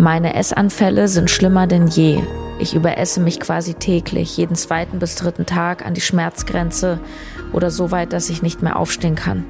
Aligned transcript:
Meine 0.00 0.34
Essanfälle 0.34 1.08
sind 1.08 1.30
schlimmer 1.30 1.66
denn 1.66 1.86
je. 1.86 2.22
Ich 2.58 2.74
überesse 2.74 3.20
mich 3.20 3.38
quasi 3.38 3.74
täglich, 3.74 4.34
jeden 4.34 4.56
zweiten 4.56 4.98
bis 4.98 5.14
dritten 5.14 5.44
Tag 5.44 5.84
an 5.84 5.92
die 5.92 6.00
Schmerzgrenze 6.00 7.00
oder 7.52 7.70
so 7.70 7.90
weit, 7.90 8.14
dass 8.14 8.30
ich 8.30 8.40
nicht 8.40 8.62
mehr 8.62 8.76
aufstehen 8.78 9.14
kann. 9.14 9.44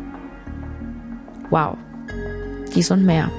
Wow. 1.50 1.76
Dies 2.74 2.90
und 2.90 3.06
mehr. 3.06 3.30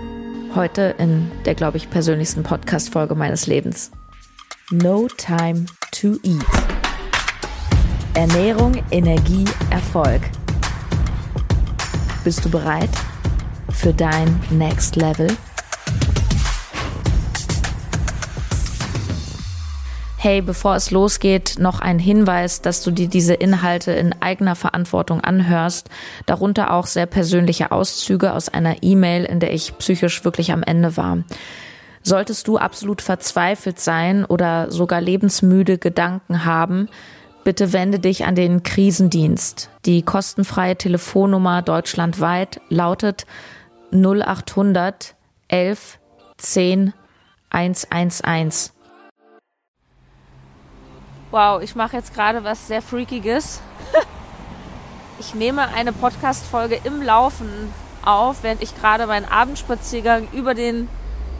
Heute 0.55 0.95
in 0.99 1.29
der, 1.43 1.53
glaube 1.53 1.75
ich, 1.75 1.89
persönlichsten 1.89 2.43
Podcast-Folge 2.43 3.13
meines 3.13 3.45
Lebens. 3.45 3.91
No 4.69 5.09
Time 5.17 5.65
to 5.91 6.15
Eat. 6.23 6.45
Ernährung, 8.13 8.81
Energie, 8.89 9.43
Erfolg. 9.69 10.21
Bist 12.23 12.45
du 12.45 12.49
bereit 12.49 12.89
für 13.69 13.93
dein 13.93 14.39
Next 14.49 14.95
Level? 14.95 15.27
Hey, 20.23 20.43
bevor 20.43 20.75
es 20.75 20.91
losgeht, 20.91 21.55
noch 21.57 21.79
ein 21.79 21.97
Hinweis, 21.97 22.61
dass 22.61 22.83
du 22.83 22.91
dir 22.91 23.07
diese 23.07 23.33
Inhalte 23.33 23.91
in 23.91 24.13
eigener 24.21 24.55
Verantwortung 24.55 25.21
anhörst, 25.21 25.89
darunter 26.27 26.75
auch 26.75 26.85
sehr 26.85 27.07
persönliche 27.07 27.71
Auszüge 27.71 28.33
aus 28.33 28.47
einer 28.47 28.83
E-Mail, 28.83 29.25
in 29.25 29.39
der 29.39 29.51
ich 29.51 29.75
psychisch 29.79 30.23
wirklich 30.23 30.51
am 30.51 30.61
Ende 30.61 30.95
war. 30.95 31.23
Solltest 32.03 32.47
du 32.47 32.59
absolut 32.59 33.01
verzweifelt 33.01 33.79
sein 33.79 34.23
oder 34.23 34.69
sogar 34.69 35.01
lebensmüde 35.01 35.79
Gedanken 35.79 36.45
haben, 36.45 36.87
bitte 37.43 37.73
wende 37.73 37.97
dich 37.97 38.23
an 38.23 38.35
den 38.35 38.61
Krisendienst. 38.61 39.71
Die 39.87 40.03
kostenfreie 40.03 40.75
Telefonnummer 40.75 41.63
deutschlandweit 41.63 42.61
lautet 42.69 43.25
0800 43.91 45.15
11 45.47 45.97
10 46.37 46.93
111. 47.49 48.71
Wow, 51.31 51.61
ich 51.61 51.75
mache 51.75 51.95
jetzt 51.95 52.13
gerade 52.13 52.43
was 52.43 52.67
sehr 52.67 52.81
Freakiges. 52.81 53.61
ich 55.19 55.33
nehme 55.33 55.65
eine 55.69 55.93
Podcast-Folge 55.93 56.81
im 56.83 57.01
Laufen 57.01 57.49
auf, 58.03 58.43
während 58.43 58.61
ich 58.61 58.75
gerade 58.75 59.07
meinen 59.07 59.23
Abendspaziergang 59.23 60.27
über 60.33 60.53
den 60.53 60.89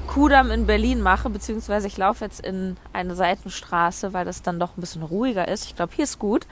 Kudamm 0.08 0.50
in 0.50 0.66
Berlin 0.66 1.02
mache, 1.02 1.30
beziehungsweise 1.30 1.88
ich 1.88 1.98
laufe 1.98 2.23
jetzt 2.23 2.39
in 2.39 2.78
eine 2.94 3.16
Seitenstraße, 3.16 4.14
weil 4.14 4.23
das 4.23 4.42
dann 4.42 4.61
doch 4.61 4.78
ein 4.78 4.80
bisschen 4.80 5.03
ruhiger 5.03 5.50
ist. 5.50 5.66
Ich 5.66 5.75
glaube, 5.75 5.92
hier 5.94 6.05
ist 6.05 6.20
gut. 6.20 6.48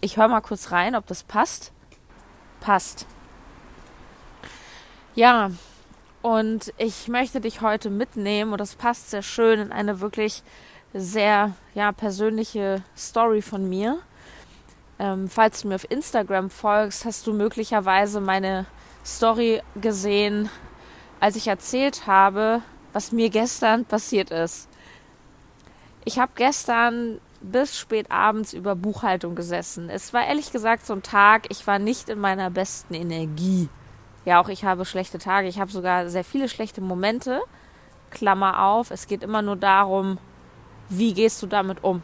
Ich 0.00 0.16
höre 0.16 0.26
mal 0.26 0.40
kurz 0.40 0.72
rein, 0.72 0.96
ob 0.96 1.06
das 1.06 1.22
passt. 1.22 1.70
Passt. 2.58 3.06
Ja, 5.14 5.52
und 6.20 6.72
ich 6.78 7.06
möchte 7.06 7.40
dich 7.40 7.60
heute 7.60 7.90
mitnehmen, 7.90 8.50
und 8.50 8.58
das 8.58 8.74
passt 8.74 9.10
sehr 9.10 9.22
schön 9.22 9.60
in 9.60 9.70
eine 9.70 10.00
wirklich 10.00 10.42
sehr 10.94 11.54
ja, 11.74 11.92
persönliche 11.92 12.82
Story 12.96 13.42
von 13.42 13.68
mir. 13.68 13.98
Ähm, 14.98 15.28
falls 15.28 15.62
du 15.62 15.68
mir 15.68 15.76
auf 15.76 15.90
Instagram 15.90 16.50
folgst, 16.50 17.04
hast 17.04 17.26
du 17.26 17.32
möglicherweise 17.32 18.20
meine 18.20 18.66
Story 19.04 19.62
gesehen, 19.80 20.48
als 21.18 21.36
ich 21.36 21.48
erzählt 21.48 22.06
habe, 22.06 22.62
was 22.92 23.12
mir 23.12 23.30
gestern 23.30 23.84
passiert 23.84 24.30
ist. 24.30 24.68
Ich 26.04 26.18
habe 26.18 26.32
gestern 26.34 27.20
bis 27.40 27.76
spät 27.76 28.10
abends 28.10 28.52
über 28.52 28.76
Buchhaltung 28.76 29.34
gesessen. 29.34 29.88
Es 29.88 30.12
war 30.12 30.26
ehrlich 30.26 30.52
gesagt 30.52 30.86
so 30.86 30.92
ein 30.92 31.02
Tag, 31.02 31.46
ich 31.48 31.66
war 31.66 31.78
nicht 31.78 32.08
in 32.08 32.20
meiner 32.20 32.50
besten 32.50 32.94
Energie. 32.94 33.68
Ja, 34.24 34.40
auch 34.40 34.48
ich 34.48 34.64
habe 34.64 34.84
schlechte 34.84 35.18
Tage. 35.18 35.48
Ich 35.48 35.58
habe 35.58 35.70
sogar 35.70 36.08
sehr 36.08 36.24
viele 36.24 36.48
schlechte 36.48 36.80
Momente. 36.80 37.40
Klammer 38.10 38.64
auf, 38.64 38.90
es 38.90 39.06
geht 39.06 39.22
immer 39.22 39.42
nur 39.42 39.56
darum, 39.56 40.18
wie 40.88 41.14
gehst 41.14 41.42
du 41.42 41.46
damit 41.46 41.82
um? 41.82 42.02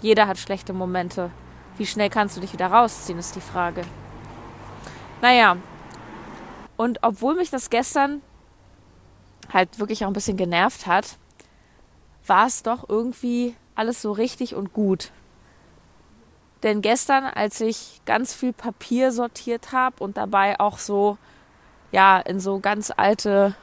Jeder 0.00 0.26
hat 0.26 0.38
schlechte 0.38 0.72
Momente. 0.72 1.30
Wie 1.76 1.86
schnell 1.86 2.10
kannst 2.10 2.36
du 2.36 2.40
dich 2.40 2.52
wieder 2.52 2.68
rausziehen, 2.68 3.18
ist 3.18 3.36
die 3.36 3.40
Frage. 3.40 3.82
Naja, 5.20 5.56
und 6.76 7.00
obwohl 7.02 7.34
mich 7.34 7.50
das 7.50 7.70
gestern 7.70 8.22
halt 9.52 9.78
wirklich 9.78 10.04
auch 10.04 10.08
ein 10.08 10.14
bisschen 10.14 10.36
genervt 10.36 10.86
hat, 10.86 11.18
war 12.26 12.46
es 12.46 12.62
doch 12.62 12.88
irgendwie 12.88 13.56
alles 13.74 14.02
so 14.02 14.12
richtig 14.12 14.54
und 14.54 14.72
gut. 14.72 15.10
Denn 16.62 16.82
gestern, 16.82 17.24
als 17.24 17.60
ich 17.60 18.00
ganz 18.04 18.34
viel 18.34 18.52
Papier 18.52 19.12
sortiert 19.12 19.72
habe 19.72 20.02
und 20.02 20.16
dabei 20.16 20.58
auch 20.60 20.78
so, 20.78 21.18
ja, 21.92 22.18
in 22.18 22.40
so 22.40 22.60
ganz 22.60 22.92
alte 22.96 23.54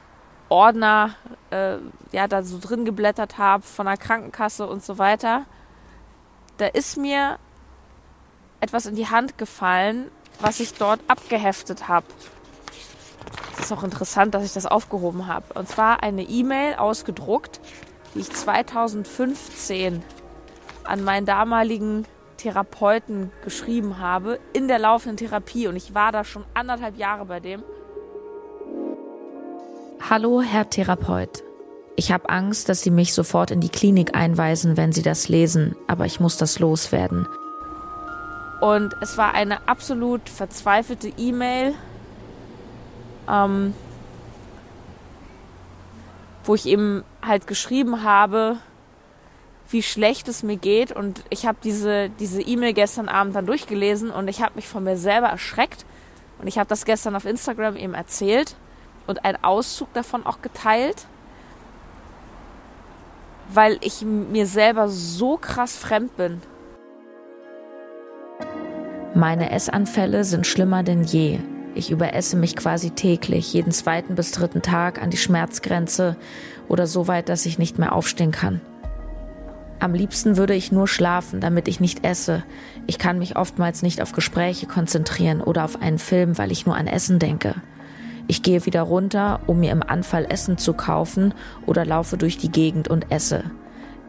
Ordner 0.48 1.14
äh, 1.50 1.76
ja 2.12 2.28
da 2.28 2.42
so 2.42 2.58
drin 2.58 2.84
geblättert 2.84 3.38
habe 3.38 3.62
von 3.62 3.86
der 3.86 3.96
Krankenkasse 3.96 4.66
und 4.66 4.84
so 4.84 4.98
weiter, 4.98 5.44
da 6.58 6.66
ist 6.66 6.96
mir 6.96 7.38
etwas 8.60 8.86
in 8.86 8.94
die 8.94 9.08
Hand 9.08 9.38
gefallen, 9.38 10.10
was 10.40 10.60
ich 10.60 10.74
dort 10.74 11.00
abgeheftet 11.08 11.88
habe. 11.88 12.06
Es 13.54 13.66
ist 13.66 13.72
auch 13.72 13.84
interessant, 13.84 14.34
dass 14.34 14.44
ich 14.44 14.52
das 14.52 14.66
aufgehoben 14.66 15.26
habe. 15.26 15.52
Und 15.54 15.68
zwar 15.68 16.02
eine 16.02 16.22
E-Mail 16.22 16.74
ausgedruckt, 16.74 17.60
die 18.14 18.20
ich 18.20 18.30
2015 18.30 20.02
an 20.84 21.04
meinen 21.04 21.26
damaligen 21.26 22.06
Therapeuten 22.36 23.32
geschrieben 23.44 23.98
habe 23.98 24.38
in 24.52 24.68
der 24.68 24.78
laufenden 24.78 25.16
Therapie. 25.16 25.68
Und 25.68 25.76
ich 25.76 25.94
war 25.94 26.12
da 26.12 26.22
schon 26.22 26.44
anderthalb 26.54 26.96
Jahre 26.96 27.24
bei 27.24 27.40
dem. 27.40 27.62
Hallo, 30.02 30.40
Herr 30.40 30.70
Therapeut. 30.70 31.42
Ich 31.96 32.12
habe 32.12 32.28
Angst, 32.28 32.68
dass 32.68 32.82
Sie 32.82 32.92
mich 32.92 33.12
sofort 33.12 33.50
in 33.50 33.60
die 33.60 33.70
Klinik 33.70 34.14
einweisen, 34.14 34.76
wenn 34.76 34.92
Sie 34.92 35.02
das 35.02 35.28
lesen, 35.28 35.74
aber 35.88 36.04
ich 36.04 36.20
muss 36.20 36.36
das 36.36 36.60
loswerden. 36.60 37.26
Und 38.60 38.94
es 39.00 39.18
war 39.18 39.34
eine 39.34 39.66
absolut 39.66 40.28
verzweifelte 40.28 41.08
E-Mail, 41.16 41.74
ähm, 43.28 43.74
wo 46.44 46.54
ich 46.54 46.66
eben 46.66 47.02
halt 47.20 47.48
geschrieben 47.48 48.04
habe, 48.04 48.58
wie 49.70 49.82
schlecht 49.82 50.28
es 50.28 50.44
mir 50.44 50.56
geht. 50.56 50.92
Und 50.92 51.24
ich 51.30 51.46
habe 51.46 51.58
diese 51.64 52.10
diese 52.10 52.42
E-Mail 52.42 52.74
gestern 52.74 53.08
Abend 53.08 53.34
dann 53.34 53.46
durchgelesen 53.46 54.10
und 54.10 54.28
ich 54.28 54.40
habe 54.40 54.54
mich 54.54 54.68
von 54.68 54.84
mir 54.84 54.98
selber 54.98 55.28
erschreckt. 55.28 55.84
Und 56.38 56.46
ich 56.46 56.58
habe 56.58 56.68
das 56.68 56.84
gestern 56.84 57.16
auf 57.16 57.24
Instagram 57.24 57.76
eben 57.76 57.94
erzählt 57.94 58.54
und 59.06 59.24
einen 59.24 59.42
Auszug 59.42 59.92
davon 59.92 60.26
auch 60.26 60.42
geteilt, 60.42 61.06
weil 63.48 63.78
ich 63.80 64.02
mir 64.02 64.46
selber 64.46 64.88
so 64.88 65.36
krass 65.36 65.76
fremd 65.76 66.16
bin. 66.16 66.42
Meine 69.14 69.50
Essanfälle 69.50 70.24
sind 70.24 70.46
schlimmer 70.46 70.82
denn 70.82 71.04
je. 71.04 71.38
Ich 71.74 71.90
überesse 71.90 72.36
mich 72.36 72.56
quasi 72.56 72.90
täglich, 72.90 73.52
jeden 73.52 73.72
zweiten 73.72 74.14
bis 74.14 74.32
dritten 74.32 74.62
Tag 74.62 75.00
an 75.00 75.10
die 75.10 75.16
Schmerzgrenze 75.16 76.16
oder 76.68 76.86
so 76.86 77.06
weit, 77.06 77.28
dass 77.28 77.46
ich 77.46 77.58
nicht 77.58 77.78
mehr 77.78 77.94
aufstehen 77.94 78.30
kann. 78.30 78.60
Am 79.78 79.92
liebsten 79.92 80.38
würde 80.38 80.54
ich 80.54 80.72
nur 80.72 80.88
schlafen, 80.88 81.40
damit 81.40 81.68
ich 81.68 81.80
nicht 81.80 82.04
esse. 82.04 82.42
Ich 82.86 82.98
kann 82.98 83.18
mich 83.18 83.36
oftmals 83.36 83.82
nicht 83.82 84.00
auf 84.00 84.12
Gespräche 84.12 84.66
konzentrieren 84.66 85.42
oder 85.42 85.64
auf 85.64 85.80
einen 85.80 85.98
Film, 85.98 86.38
weil 86.38 86.50
ich 86.50 86.64
nur 86.64 86.76
an 86.76 86.86
Essen 86.86 87.18
denke. 87.18 87.54
Ich 88.28 88.42
gehe 88.42 88.66
wieder 88.66 88.82
runter, 88.82 89.40
um 89.46 89.60
mir 89.60 89.70
im 89.70 89.82
Anfall 89.82 90.26
Essen 90.28 90.58
zu 90.58 90.72
kaufen 90.72 91.32
oder 91.64 91.84
laufe 91.84 92.16
durch 92.16 92.38
die 92.38 92.50
Gegend 92.50 92.88
und 92.88 93.10
esse. 93.10 93.44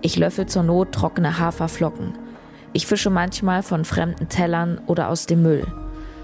Ich 0.02 0.18
löffel 0.18 0.48
zur 0.48 0.64
Not 0.64 0.92
trockene 0.92 1.40
Haferflocken. 1.40 2.14
Ich 2.74 2.88
fische 2.88 3.10
manchmal 3.10 3.64
von 3.64 3.86
fremden 3.86 4.28
Tellern 4.30 4.82
oder 4.88 5.10
aus 5.10 5.26
dem 5.28 5.44
Müll. 5.44 5.66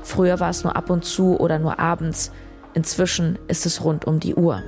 Früher 0.02 0.40
war 0.40 0.50
es 0.50 0.64
nur 0.64 0.76
ab 0.76 0.90
und 0.90 1.06
zu 1.06 1.40
oder 1.40 1.60
nur 1.60 1.80
abends. 1.80 2.32
Inzwischen 2.74 3.38
ist 3.48 3.66
es 3.66 3.84
rund 3.84 4.06
um 4.06 4.20
die 4.20 4.36
Uhr. 4.36 4.62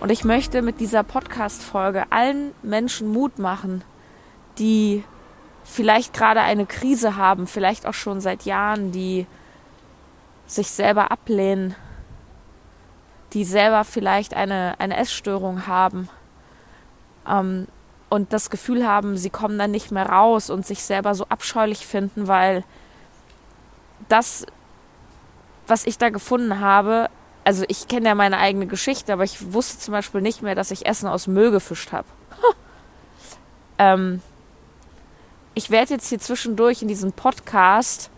Und 0.00 0.10
ich 0.10 0.24
möchte 0.24 0.60
mit 0.60 0.80
dieser 0.80 1.02
Podcast-Folge 1.02 2.04
allen 2.10 2.50
Menschen 2.62 3.08
Mut 3.08 3.38
machen, 3.38 3.82
die 4.58 5.02
vielleicht 5.64 6.12
gerade 6.12 6.40
eine 6.42 6.66
Krise 6.66 7.16
haben, 7.16 7.46
vielleicht 7.46 7.86
auch 7.86 7.94
schon 7.94 8.20
seit 8.20 8.44
Jahren, 8.44 8.92
die 8.92 9.26
sich 10.46 10.70
selber 10.70 11.10
ablehnen, 11.10 11.74
die 13.32 13.44
selber 13.44 13.84
vielleicht 13.84 14.34
eine, 14.34 14.76
eine 14.78 14.96
Essstörung 14.96 15.66
haben 15.66 16.08
ähm, 17.26 17.66
und 18.10 18.32
das 18.32 18.50
Gefühl 18.50 18.86
haben, 18.86 19.16
sie 19.16 19.30
kommen 19.30 19.58
dann 19.58 19.70
nicht 19.70 19.90
mehr 19.90 20.06
raus 20.06 20.50
und 20.50 20.66
sich 20.66 20.84
selber 20.84 21.14
so 21.14 21.26
abscheulich 21.28 21.86
finden, 21.86 22.28
weil 22.28 22.62
das, 24.08 24.46
was 25.66 25.86
ich 25.86 25.98
da 25.98 26.10
gefunden 26.10 26.60
habe, 26.60 27.08
also 27.44 27.64
ich 27.68 27.88
kenne 27.88 28.08
ja 28.08 28.14
meine 28.14 28.38
eigene 28.38 28.66
Geschichte, 28.66 29.12
aber 29.12 29.24
ich 29.24 29.52
wusste 29.52 29.78
zum 29.78 29.92
Beispiel 29.92 30.20
nicht 30.20 30.42
mehr, 30.42 30.54
dass 30.54 30.70
ich 30.70 30.86
Essen 30.86 31.08
aus 31.08 31.26
Müll 31.26 31.50
gefischt 31.50 31.92
habe. 31.92 32.06
ähm, 33.78 34.22
ich 35.54 35.70
werde 35.70 35.94
jetzt 35.94 36.08
hier 36.08 36.18
zwischendurch 36.18 36.82
in 36.82 36.88
diesem 36.88 37.12
Podcast 37.12 38.10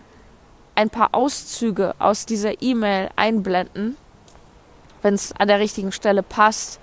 ein 0.75 0.91
paar 0.91 1.11
Auszüge 1.13 1.95
aus 1.99 2.27
dieser 2.27 2.63
E-Mail 2.63 3.11
einblenden, 3.17 3.97
wenn 5.03 5.15
es 5.15 5.33
an 5.33 5.49
der 5.49 5.61
richtigen 5.61 5.93
Stelle 5.93 6.23
passt. 6.23 6.81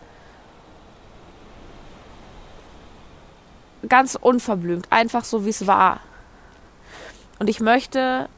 Ganz 3.88 4.16
unverblümt, 4.16 4.88
einfach 4.92 5.26
so 5.26 5.46
wie 5.46 5.50
es 5.50 5.68
war. 5.68 6.00
Und 7.40 7.50
ich 7.50 7.60
möchte 7.60 8.30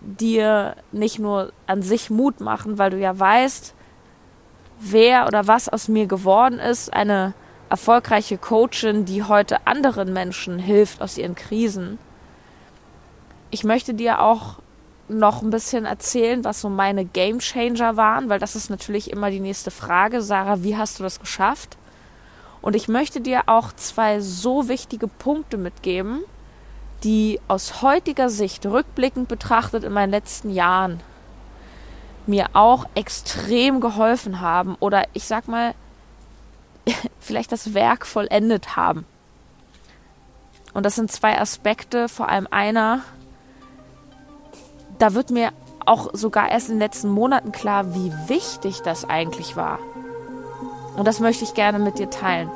dir 0.00 0.76
nicht 0.92 1.18
nur 1.18 1.52
an 1.66 1.82
sich 1.82 2.10
Mut 2.10 2.40
machen, 2.40 2.78
weil 2.78 2.90
du 2.90 2.98
ja 2.98 3.18
weißt, 3.18 3.74
wer 4.80 5.26
oder 5.26 5.46
was 5.46 5.68
aus 5.68 5.88
mir 5.88 6.06
geworden 6.06 6.58
ist, 6.58 6.92
eine 6.92 7.32
erfolgreiche 7.70 8.38
Coachin, 8.38 9.04
die 9.04 9.22
heute 9.22 9.66
anderen 9.66 10.12
Menschen 10.12 10.58
hilft 10.58 11.00
aus 11.02 11.18
ihren 11.18 11.34
Krisen. 11.34 11.98
Ich 13.50 13.64
möchte 13.64 13.94
dir 13.94 14.20
auch 14.20 14.56
noch 15.08 15.42
ein 15.42 15.50
bisschen 15.50 15.84
erzählen, 15.84 16.44
was 16.44 16.60
so 16.60 16.68
meine 16.68 17.04
Game 17.04 17.38
Changer 17.38 17.96
waren, 17.96 18.28
weil 18.28 18.38
das 18.38 18.56
ist 18.56 18.70
natürlich 18.70 19.10
immer 19.10 19.30
die 19.30 19.40
nächste 19.40 19.70
Frage. 19.70 20.22
Sarah, 20.22 20.62
wie 20.62 20.76
hast 20.76 20.98
du 20.98 21.02
das 21.02 21.20
geschafft? 21.20 21.76
Und 22.62 22.74
ich 22.74 22.88
möchte 22.88 23.20
dir 23.20 23.42
auch 23.46 23.72
zwei 23.72 24.20
so 24.20 24.68
wichtige 24.68 25.06
Punkte 25.06 25.58
mitgeben, 25.58 26.20
die 27.02 27.38
aus 27.46 27.82
heutiger 27.82 28.30
Sicht 28.30 28.64
rückblickend 28.64 29.28
betrachtet 29.28 29.84
in 29.84 29.92
meinen 29.92 30.10
letzten 30.10 30.50
Jahren 30.50 31.00
mir 32.26 32.48
auch 32.54 32.86
extrem 32.94 33.80
geholfen 33.80 34.40
haben 34.40 34.76
oder 34.80 35.04
ich 35.12 35.26
sag 35.26 35.46
mal, 35.46 35.74
vielleicht 37.20 37.52
das 37.52 37.74
Werk 37.74 38.06
vollendet 38.06 38.76
haben. 38.76 39.04
Und 40.72 40.84
das 40.84 40.96
sind 40.96 41.10
zwei 41.10 41.40
Aspekte, 41.40 42.08
vor 42.08 42.28
allem 42.28 42.48
einer, 42.50 43.02
da 44.98 45.14
wird 45.14 45.30
mir 45.30 45.52
auch 45.86 46.10
sogar 46.14 46.50
erst 46.50 46.68
in 46.68 46.74
den 46.74 46.80
letzten 46.80 47.08
Monaten 47.08 47.52
klar, 47.52 47.94
wie 47.94 48.12
wichtig 48.28 48.80
das 48.80 49.08
eigentlich 49.08 49.56
war. 49.56 49.78
Und 50.96 51.06
das 51.06 51.20
möchte 51.20 51.44
ich 51.44 51.54
gerne 51.54 51.78
mit 51.78 51.98
dir 51.98 52.10
teilen. 52.10 52.50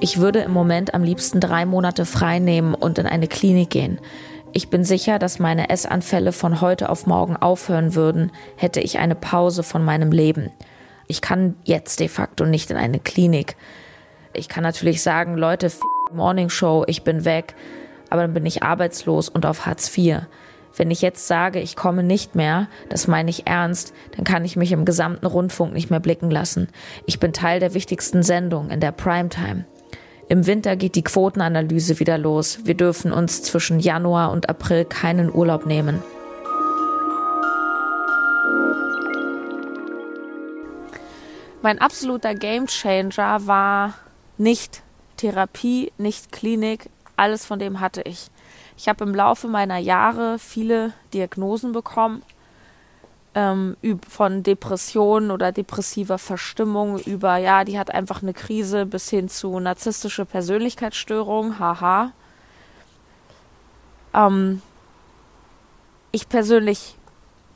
Ich 0.00 0.20
würde 0.20 0.40
im 0.40 0.52
Moment 0.52 0.94
am 0.94 1.02
liebsten 1.02 1.40
drei 1.40 1.64
Monate 1.64 2.04
frei 2.04 2.38
nehmen 2.38 2.74
und 2.74 2.98
in 2.98 3.06
eine 3.06 3.28
Klinik 3.28 3.70
gehen. 3.70 3.98
Ich 4.52 4.70
bin 4.70 4.84
sicher, 4.84 5.18
dass 5.18 5.38
meine 5.38 5.68
Essanfälle 5.70 6.32
von 6.32 6.60
heute 6.60 6.88
auf 6.88 7.06
morgen 7.06 7.36
aufhören 7.36 7.94
würden, 7.94 8.32
hätte 8.56 8.80
ich 8.80 8.98
eine 8.98 9.14
Pause 9.14 9.62
von 9.62 9.84
meinem 9.84 10.12
Leben. 10.12 10.50
Ich 11.08 11.20
kann 11.20 11.56
jetzt 11.64 12.00
de 12.00 12.08
facto 12.08 12.44
nicht 12.44 12.70
in 12.70 12.76
eine 12.76 12.98
Klinik. 12.98 13.56
Ich 14.32 14.48
kann 14.48 14.62
natürlich 14.62 15.02
sagen, 15.02 15.36
Leute, 15.36 15.70
Morning 16.12 16.48
Show, 16.48 16.84
ich 16.86 17.04
bin 17.04 17.24
weg, 17.24 17.54
aber 18.10 18.22
dann 18.22 18.34
bin 18.34 18.46
ich 18.46 18.62
arbeitslos 18.62 19.28
und 19.28 19.46
auf 19.46 19.66
Hartz 19.66 19.96
IV. 19.96 20.22
Wenn 20.76 20.90
ich 20.90 21.00
jetzt 21.00 21.26
sage, 21.26 21.60
ich 21.60 21.74
komme 21.74 22.02
nicht 22.02 22.34
mehr, 22.34 22.68
das 22.88 23.08
meine 23.08 23.30
ich 23.30 23.46
ernst, 23.46 23.94
dann 24.14 24.24
kann 24.24 24.44
ich 24.44 24.56
mich 24.56 24.72
im 24.72 24.84
gesamten 24.84 25.26
Rundfunk 25.26 25.72
nicht 25.72 25.90
mehr 25.90 26.00
blicken 26.00 26.30
lassen. 26.30 26.68
Ich 27.06 27.18
bin 27.18 27.32
Teil 27.32 27.60
der 27.60 27.72
wichtigsten 27.72 28.22
Sendung 28.22 28.70
in 28.70 28.80
der 28.80 28.92
Primetime. 28.92 29.64
Im 30.28 30.46
Winter 30.46 30.74
geht 30.74 30.96
die 30.96 31.04
Quotenanalyse 31.04 32.00
wieder 32.00 32.18
los. 32.18 32.60
Wir 32.64 32.74
dürfen 32.74 33.12
uns 33.12 33.42
zwischen 33.42 33.78
Januar 33.78 34.32
und 34.32 34.48
April 34.48 34.84
keinen 34.84 35.32
Urlaub 35.32 35.66
nehmen. 35.66 36.02
Mein 41.62 41.78
absoluter 41.78 42.34
Gamechanger 42.34 43.46
war 43.46 43.94
nicht 44.36 44.82
Therapie, 45.16 45.92
nicht 45.96 46.32
Klinik, 46.32 46.90
alles 47.16 47.46
von 47.46 47.60
dem 47.60 47.80
hatte 47.80 48.02
ich. 48.02 48.28
Ich 48.76 48.88
habe 48.88 49.04
im 49.04 49.14
Laufe 49.14 49.46
meiner 49.46 49.78
Jahre 49.78 50.38
viele 50.40 50.92
Diagnosen 51.14 51.72
bekommen 51.72 52.22
ähm, 53.36 53.76
von 54.08 54.42
Depressionen 54.42 55.30
oder 55.30 55.52
depressiver 55.52 56.16
Verstimmung 56.16 56.98
über, 56.98 57.36
ja, 57.36 57.64
die 57.64 57.78
hat 57.78 57.92
einfach 57.92 58.22
eine 58.22 58.32
Krise 58.32 58.86
bis 58.86 59.10
hin 59.10 59.28
zu 59.28 59.60
narzisstische 59.60 60.24
Persönlichkeitsstörung, 60.24 61.58
haha. 61.58 62.12
Ähm, 64.14 64.62
ich 66.12 66.30
persönlich 66.30 66.96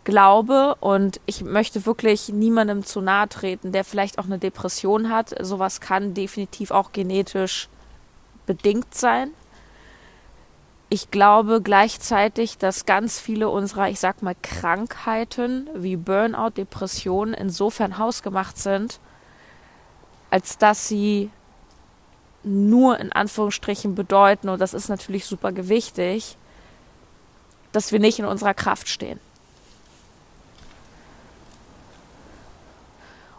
glaube 0.04 0.74
und 0.80 1.18
ich 1.24 1.42
möchte 1.42 1.86
wirklich 1.86 2.28
niemandem 2.28 2.84
zu 2.84 3.00
nahe 3.00 3.30
treten, 3.30 3.72
der 3.72 3.84
vielleicht 3.84 4.18
auch 4.18 4.26
eine 4.26 4.38
Depression 4.38 5.08
hat. 5.08 5.34
Sowas 5.40 5.80
kann 5.80 6.12
definitiv 6.12 6.72
auch 6.72 6.92
genetisch 6.92 7.70
bedingt 8.44 8.94
sein 8.94 9.30
ich 10.92 11.12
glaube 11.12 11.62
gleichzeitig, 11.62 12.58
dass 12.58 12.84
ganz 12.84 13.20
viele 13.20 13.48
unserer, 13.48 13.88
ich 13.88 14.00
sag 14.00 14.22
mal, 14.22 14.34
Krankheiten 14.42 15.70
wie 15.72 15.94
Burnout, 15.96 16.50
Depressionen 16.50 17.32
insofern 17.32 17.96
hausgemacht 17.96 18.58
sind, 18.58 18.98
als 20.30 20.58
dass 20.58 20.88
sie 20.88 21.30
nur 22.42 22.98
in 22.98 23.12
Anführungsstrichen 23.12 23.94
bedeuten, 23.94 24.48
und 24.48 24.60
das 24.60 24.74
ist 24.74 24.88
natürlich 24.88 25.26
super 25.26 25.52
gewichtig, 25.52 26.36
dass 27.70 27.92
wir 27.92 28.00
nicht 28.00 28.18
in 28.18 28.24
unserer 28.24 28.54
Kraft 28.54 28.88
stehen. 28.88 29.20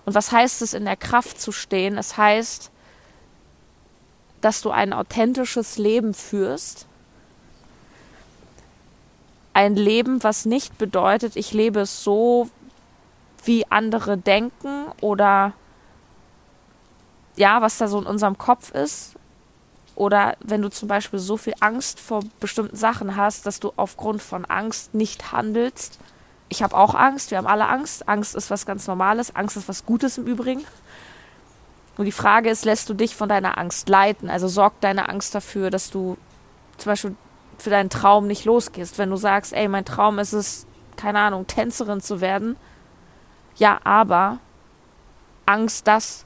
Und 0.05 0.15
was 0.15 0.31
heißt 0.31 0.61
es, 0.61 0.73
in 0.73 0.85
der 0.85 0.95
Kraft 0.95 1.41
zu 1.41 1.51
stehen? 1.51 1.97
Es 1.97 2.15
heißt, 2.15 2.71
dass 4.39 4.61
du 4.61 4.71
ein 4.71 4.93
authentisches 4.93 5.77
Leben 5.77 6.13
führst, 6.13 6.87
ein 9.53 9.75
Leben, 9.75 10.23
was 10.23 10.45
nicht 10.45 10.77
bedeutet, 10.77 11.35
ich 11.35 11.53
lebe 11.53 11.81
es 11.81 12.03
so, 12.03 12.49
wie 13.43 13.65
andere 13.69 14.17
denken 14.17 14.85
oder 15.01 15.53
ja, 17.35 17.61
was 17.61 17.77
da 17.77 17.87
so 17.87 17.99
in 17.99 18.05
unserem 18.05 18.37
Kopf 18.37 18.71
ist. 18.71 19.15
Oder 19.95 20.35
wenn 20.39 20.61
du 20.61 20.69
zum 20.69 20.87
Beispiel 20.87 21.19
so 21.19 21.37
viel 21.37 21.53
Angst 21.59 21.99
vor 21.99 22.21
bestimmten 22.39 22.75
Sachen 22.75 23.15
hast, 23.15 23.45
dass 23.45 23.59
du 23.59 23.73
aufgrund 23.75 24.21
von 24.21 24.45
Angst 24.45 24.93
nicht 24.93 25.31
handelst. 25.31 25.99
Ich 26.49 26.63
habe 26.63 26.75
auch 26.77 26.95
Angst, 26.95 27.31
wir 27.31 27.37
haben 27.37 27.47
alle 27.47 27.67
Angst. 27.67 28.07
Angst 28.07 28.35
ist 28.35 28.49
was 28.51 28.65
ganz 28.65 28.87
Normales, 28.87 29.35
Angst 29.35 29.57
ist 29.57 29.67
was 29.67 29.85
Gutes 29.85 30.17
im 30.17 30.25
Übrigen. 30.25 30.63
Und 31.97 32.05
die 32.05 32.11
Frage 32.11 32.49
ist, 32.49 32.65
lässt 32.65 32.89
du 32.89 32.93
dich 32.93 33.15
von 33.15 33.29
deiner 33.29 33.57
Angst 33.57 33.89
leiten? 33.89 34.29
Also 34.29 34.47
sorgt 34.47 34.83
deine 34.83 35.09
Angst 35.09 35.35
dafür, 35.35 35.69
dass 35.69 35.89
du 35.91 36.17
zum 36.77 36.91
Beispiel 36.91 37.15
für 37.61 37.69
deinen 37.69 37.89
Traum 37.89 38.27
nicht 38.27 38.45
losgehst. 38.45 38.97
Wenn 38.97 39.09
du 39.09 39.15
sagst, 39.15 39.53
ey, 39.53 39.67
mein 39.67 39.85
Traum 39.85 40.19
ist 40.19 40.33
es, 40.33 40.65
keine 40.95 41.19
Ahnung, 41.19 41.47
Tänzerin 41.47 42.01
zu 42.01 42.21
werden. 42.21 42.57
Ja, 43.55 43.79
aber 43.83 44.39
Angst, 45.45 45.87
das, 45.87 46.25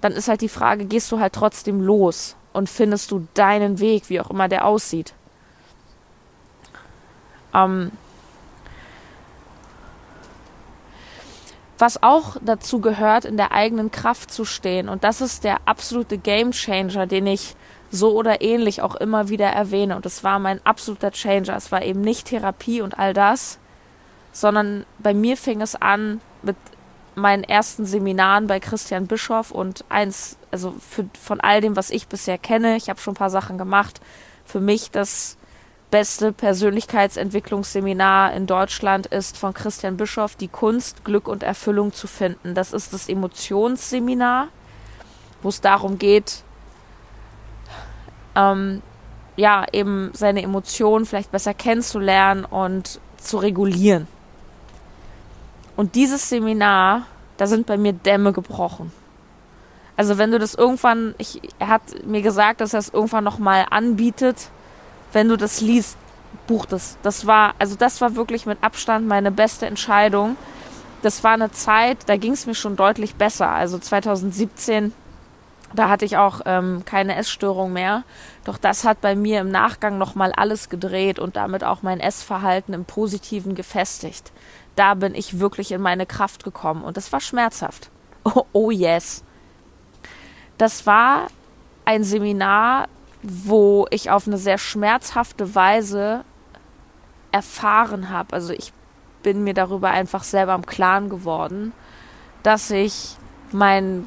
dann 0.00 0.12
ist 0.12 0.28
halt 0.28 0.40
die 0.40 0.48
Frage, 0.48 0.84
gehst 0.84 1.10
du 1.12 1.20
halt 1.20 1.32
trotzdem 1.32 1.80
los 1.80 2.36
und 2.52 2.68
findest 2.68 3.10
du 3.10 3.26
deinen 3.34 3.78
Weg, 3.80 4.08
wie 4.08 4.20
auch 4.20 4.30
immer 4.30 4.48
der 4.48 4.66
aussieht. 4.66 5.14
Ähm, 7.54 7.92
was 11.78 12.02
auch 12.02 12.36
dazu 12.40 12.80
gehört, 12.80 13.24
in 13.24 13.36
der 13.36 13.50
eigenen 13.50 13.90
Kraft 13.90 14.30
zu 14.30 14.44
stehen. 14.44 14.88
Und 14.88 15.02
das 15.02 15.20
ist 15.20 15.42
der 15.42 15.58
absolute 15.64 16.16
Game 16.16 16.52
Changer, 16.52 17.06
den 17.06 17.26
ich 17.26 17.56
so 17.92 18.16
oder 18.16 18.40
ähnlich 18.40 18.80
auch 18.80 18.96
immer 18.96 19.28
wieder 19.28 19.46
erwähne. 19.46 19.94
Und 19.94 20.06
es 20.06 20.24
war 20.24 20.38
mein 20.38 20.64
absoluter 20.64 21.12
Changer. 21.12 21.54
Es 21.54 21.70
war 21.70 21.82
eben 21.82 22.00
nicht 22.00 22.28
Therapie 22.28 22.80
und 22.80 22.98
all 22.98 23.12
das, 23.12 23.58
sondern 24.32 24.86
bei 24.98 25.12
mir 25.12 25.36
fing 25.36 25.60
es 25.60 25.76
an 25.76 26.22
mit 26.42 26.56
meinen 27.14 27.44
ersten 27.44 27.84
Seminaren 27.84 28.46
bei 28.46 28.58
Christian 28.58 29.06
Bischoff 29.06 29.50
und 29.50 29.84
eins, 29.90 30.38
also 30.50 30.74
für, 30.80 31.04
von 31.20 31.40
all 31.40 31.60
dem, 31.60 31.76
was 31.76 31.90
ich 31.90 32.08
bisher 32.08 32.38
kenne, 32.38 32.76
ich 32.76 32.88
habe 32.88 32.98
schon 32.98 33.12
ein 33.12 33.18
paar 33.18 33.28
Sachen 33.28 33.58
gemacht, 33.58 34.00
für 34.46 34.60
mich 34.60 34.90
das 34.90 35.36
beste 35.90 36.32
Persönlichkeitsentwicklungsseminar 36.32 38.32
in 38.32 38.46
Deutschland 38.46 39.08
ist 39.08 39.36
von 39.36 39.52
Christian 39.52 39.98
Bischoff, 39.98 40.36
die 40.36 40.48
Kunst, 40.48 41.04
Glück 41.04 41.28
und 41.28 41.42
Erfüllung 41.42 41.92
zu 41.92 42.06
finden. 42.06 42.54
Das 42.54 42.72
ist 42.72 42.94
das 42.94 43.10
Emotionsseminar, 43.10 44.48
wo 45.42 45.50
es 45.50 45.60
darum 45.60 45.98
geht, 45.98 46.44
ähm, 48.34 48.82
ja, 49.36 49.64
eben 49.72 50.10
seine 50.14 50.42
Emotionen 50.42 51.06
vielleicht 51.06 51.32
besser 51.32 51.54
kennenzulernen 51.54 52.44
und 52.44 53.00
zu 53.16 53.38
regulieren. 53.38 54.06
Und 55.76 55.94
dieses 55.94 56.28
Seminar, 56.28 57.06
da 57.38 57.46
sind 57.46 57.66
bei 57.66 57.78
mir 57.78 57.92
Dämme 57.92 58.32
gebrochen. 58.32 58.92
Also 59.96 60.18
wenn 60.18 60.30
du 60.30 60.38
das 60.38 60.54
irgendwann, 60.54 61.14
ich, 61.18 61.40
er 61.58 61.68
hat 61.68 61.82
mir 62.06 62.22
gesagt, 62.22 62.60
dass 62.60 62.72
er 62.72 62.80
es 62.80 62.88
irgendwann 62.88 63.24
nochmal 63.24 63.66
anbietet, 63.70 64.48
wenn 65.12 65.28
du 65.28 65.36
das 65.36 65.60
liest, 65.60 65.96
buch 66.46 66.66
das. 66.66 66.96
Das 67.02 67.26
war, 67.26 67.54
also 67.58 67.76
das 67.76 68.00
war 68.00 68.16
wirklich 68.16 68.46
mit 68.46 68.58
Abstand 68.62 69.06
meine 69.06 69.30
beste 69.30 69.66
Entscheidung. 69.66 70.36
Das 71.02 71.24
war 71.24 71.32
eine 71.32 71.50
Zeit, 71.50 71.98
da 72.06 72.16
ging 72.16 72.32
es 72.32 72.46
mir 72.46 72.54
schon 72.54 72.76
deutlich 72.76 73.16
besser. 73.16 73.50
Also 73.50 73.78
2017 73.78 74.92
Da 75.74 75.88
hatte 75.88 76.04
ich 76.04 76.16
auch 76.16 76.40
ähm, 76.44 76.84
keine 76.84 77.16
Essstörung 77.16 77.72
mehr. 77.72 78.04
Doch 78.44 78.58
das 78.58 78.84
hat 78.84 79.00
bei 79.00 79.14
mir 79.14 79.40
im 79.40 79.50
Nachgang 79.50 79.98
nochmal 79.98 80.32
alles 80.32 80.68
gedreht 80.68 81.18
und 81.18 81.36
damit 81.36 81.64
auch 81.64 81.82
mein 81.82 82.00
Essverhalten 82.00 82.74
im 82.74 82.84
Positiven 82.84 83.54
gefestigt. 83.54 84.32
Da 84.76 84.94
bin 84.94 85.14
ich 85.14 85.38
wirklich 85.38 85.72
in 85.72 85.80
meine 85.80 86.06
Kraft 86.06 86.44
gekommen 86.44 86.82
und 86.82 86.96
das 86.96 87.12
war 87.12 87.20
schmerzhaft. 87.20 87.90
Oh, 88.24 88.44
oh 88.52 88.70
yes. 88.70 89.24
Das 90.56 90.86
war 90.86 91.26
ein 91.84 92.04
Seminar, 92.04 92.86
wo 93.24 93.86
ich 93.90 94.12
auf 94.12 94.28
eine 94.28 94.38
sehr 94.38 94.58
schmerzhafte 94.58 95.56
Weise 95.56 96.24
erfahren 97.32 98.10
habe. 98.10 98.32
Also 98.32 98.52
ich 98.52 98.72
bin 99.24 99.42
mir 99.42 99.54
darüber 99.54 99.90
einfach 99.90 100.22
selber 100.22 100.54
im 100.54 100.66
Klaren 100.66 101.08
geworden, 101.08 101.72
dass 102.42 102.70
ich 102.70 103.16
mein 103.50 104.06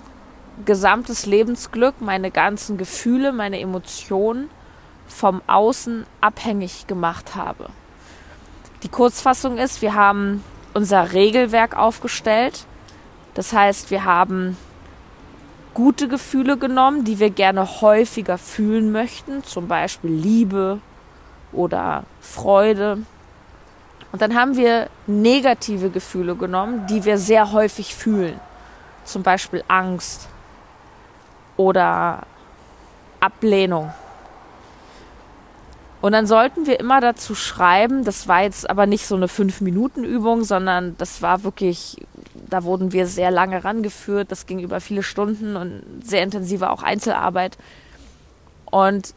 gesamtes 0.64 1.26
Lebensglück, 1.26 1.96
meine 2.00 2.32
ganzen 2.32 2.78
Gefühle, 2.78 3.34
meine 3.34 3.60
Emotionen 3.60 4.50
vom 5.08 5.42
Außen 5.48 6.06
abhängig 6.22 6.88
gemacht 6.88 7.36
habe. 7.36 7.70
Die 8.84 8.90
Kurzfassung 8.90 9.58
ist, 9.58 9.82
wir 9.82 9.96
haben 9.96 10.44
unser 10.74 11.14
Regelwerk 11.14 11.76
aufgestellt. 11.76 12.66
Das 13.34 13.54
heißt, 13.54 13.92
wir 13.92 14.06
haben 14.06 14.58
gute 15.74 16.08
Gefühle 16.08 16.58
genommen, 16.58 17.04
die 17.04 17.20
wir 17.20 17.30
gerne 17.30 17.82
häufiger 17.82 18.38
fühlen 18.38 18.92
möchten, 18.92 19.44
zum 19.44 19.68
Beispiel 19.68 20.12
Liebe 20.12 20.80
oder 21.52 22.04
Freude. 22.22 23.00
Und 24.12 24.22
dann 24.22 24.36
haben 24.36 24.56
wir 24.56 24.90
negative 25.08 25.90
Gefühle 25.90 26.36
genommen, 26.36 26.88
die 26.88 27.04
wir 27.04 27.18
sehr 27.18 27.52
häufig 27.52 27.96
fühlen, 27.96 28.40
zum 29.04 29.24
Beispiel 29.24 29.64
Angst 29.68 30.30
oder 31.58 32.24
Ablehnung. 33.20 33.92
Und 36.02 36.12
dann 36.12 36.28
sollten 36.28 36.68
wir 36.68 36.80
immer 36.80 37.02
dazu 37.02 37.34
schreiben, 37.34 38.04
das 38.04 38.28
war 38.28 38.44
jetzt 38.44 38.70
aber 38.70 38.86
nicht 38.86 39.08
so 39.08 39.16
eine 39.16 39.28
Fünf-Minuten-Übung, 39.28 40.44
sondern 40.44 40.96
das 41.00 41.24
war 41.24 41.44
wirklich, 41.44 42.06
da 42.48 42.64
wurden 42.64 42.92
wir 42.92 43.08
sehr 43.08 43.32
lange 43.32 43.64
rangeführt, 43.64 44.32
das 44.32 44.46
ging 44.46 44.60
über 44.60 44.82
viele 44.82 45.02
Stunden 45.02 45.56
und 45.56 45.82
sehr 46.04 46.22
intensive 46.22 46.70
auch 46.70 46.84
Einzelarbeit. 46.84 47.58
Und 48.70 49.16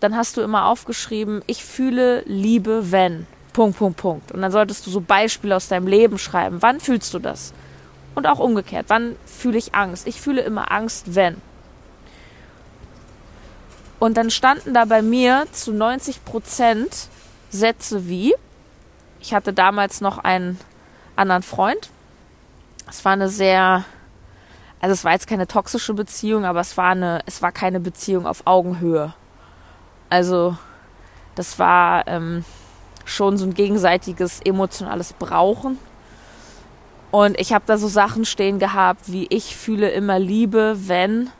dann 0.00 0.14
hast 0.14 0.36
du 0.36 0.42
immer 0.42 0.66
aufgeschrieben, 0.66 1.42
ich 1.46 1.64
fühle 1.64 2.22
Liebe, 2.26 2.92
wenn. 2.92 3.26
Punkt, 3.54 3.78
Punkt, 3.78 3.96
Punkt. 3.96 4.32
Und 4.32 4.42
dann 4.42 4.52
solltest 4.52 4.86
du 4.86 4.90
so 4.90 5.00
Beispiele 5.00 5.56
aus 5.56 5.68
deinem 5.68 5.86
Leben 5.86 6.18
schreiben. 6.18 6.58
Wann 6.60 6.80
fühlst 6.80 7.14
du 7.14 7.18
das? 7.18 7.54
Und 8.14 8.26
auch 8.26 8.40
umgekehrt. 8.40 8.86
Wann 8.88 9.16
fühle 9.24 9.56
ich 9.56 9.74
Angst? 9.74 10.06
Ich 10.06 10.20
fühle 10.20 10.42
immer 10.42 10.70
Angst, 10.70 11.14
wenn. 11.14 11.36
Und 13.98 14.16
dann 14.16 14.30
standen 14.30 14.74
da 14.74 14.84
bei 14.84 15.02
mir 15.02 15.46
zu 15.52 15.72
90 15.72 16.24
Prozent 16.24 17.08
Sätze 17.50 18.08
wie, 18.08 18.34
ich 19.20 19.32
hatte 19.32 19.52
damals 19.52 20.00
noch 20.00 20.18
einen 20.18 20.58
anderen 21.16 21.42
Freund. 21.42 21.90
Es 22.88 23.04
war 23.04 23.12
eine 23.12 23.28
sehr, 23.28 23.84
also 24.80 24.92
es 24.92 25.04
war 25.04 25.12
jetzt 25.12 25.26
keine 25.26 25.46
toxische 25.46 25.94
Beziehung, 25.94 26.44
aber 26.44 26.60
es 26.60 26.76
war 26.76 26.90
eine, 26.90 27.20
es 27.26 27.42
war 27.42 27.52
keine 27.52 27.80
Beziehung 27.80 28.26
auf 28.26 28.42
Augenhöhe. 28.46 29.14
Also 30.10 30.56
das 31.34 31.58
war 31.58 32.06
ähm, 32.06 32.44
schon 33.04 33.38
so 33.38 33.46
ein 33.46 33.54
gegenseitiges 33.54 34.40
emotionales 34.40 35.12
Brauchen. 35.14 35.78
Und 37.10 37.40
ich 37.40 37.52
habe 37.52 37.64
da 37.66 37.78
so 37.78 37.88
Sachen 37.88 38.24
stehen 38.24 38.58
gehabt, 38.58 39.10
wie 39.10 39.26
ich 39.30 39.56
fühle 39.56 39.90
immer 39.90 40.18
Liebe, 40.18 40.76
wenn 40.86 41.30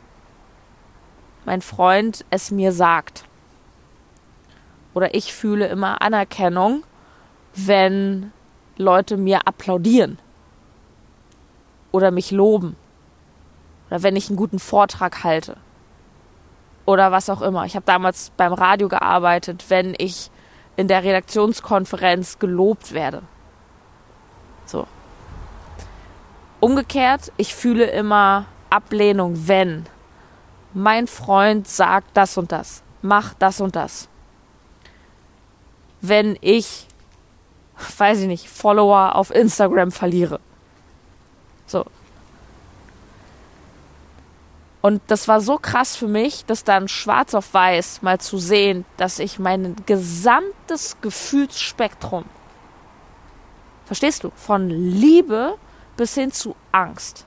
mein 1.47 1.61
Freund 1.61 2.25
es 2.29 2.51
mir 2.51 2.73
sagt. 2.73 3.23
Oder 4.93 5.15
ich 5.15 5.33
fühle 5.33 5.67
immer 5.67 6.01
Anerkennung, 6.01 6.83
wenn 7.55 8.33
Leute 8.75 9.15
mir 9.15 9.47
applaudieren 9.47 10.19
oder 11.93 12.11
mich 12.11 12.31
loben 12.31 12.75
oder 13.87 14.03
wenn 14.03 14.17
ich 14.17 14.27
einen 14.27 14.35
guten 14.35 14.59
Vortrag 14.59 15.23
halte 15.23 15.55
oder 16.85 17.13
was 17.13 17.29
auch 17.29 17.41
immer. 17.41 17.65
Ich 17.65 17.75
habe 17.75 17.85
damals 17.85 18.33
beim 18.35 18.51
Radio 18.51 18.89
gearbeitet, 18.89 19.69
wenn 19.69 19.95
ich 19.97 20.29
in 20.75 20.89
der 20.89 21.05
Redaktionskonferenz 21.05 22.39
gelobt 22.39 22.91
werde. 22.91 23.21
So. 24.65 24.85
Umgekehrt, 26.59 27.31
ich 27.37 27.55
fühle 27.55 27.85
immer 27.85 28.47
Ablehnung, 28.69 29.47
wenn 29.47 29.85
mein 30.77 31.07
Freund 31.07 31.67
sagt 31.67 32.15
das 32.15 32.37
und 32.37 32.51
das, 32.51 32.83
mach 33.01 33.33
das 33.33 33.59
und 33.61 33.75
das. 33.75 34.07
Wenn 36.01 36.37
ich, 36.41 36.87
weiß 37.97 38.19
ich 38.19 38.27
nicht, 38.27 38.47
Follower 38.47 39.15
auf 39.15 39.31
Instagram 39.31 39.91
verliere. 39.91 40.39
So. 41.65 41.83
Und 44.81 45.01
das 45.07 45.27
war 45.27 45.41
so 45.41 45.57
krass 45.57 45.95
für 45.95 46.07
mich, 46.07 46.45
das 46.45 46.63
dann 46.63 46.87
schwarz 46.87 47.33
auf 47.33 47.55
weiß 47.55 48.03
mal 48.03 48.19
zu 48.19 48.37
sehen, 48.37 48.85
dass 48.97 49.17
ich 49.17 49.39
mein 49.39 49.75
gesamtes 49.87 50.97
Gefühlsspektrum, 51.01 52.25
verstehst 53.85 54.23
du, 54.23 54.31
von 54.35 54.69
Liebe 54.69 55.57
bis 55.97 56.13
hin 56.13 56.31
zu 56.31 56.55
Angst, 56.71 57.25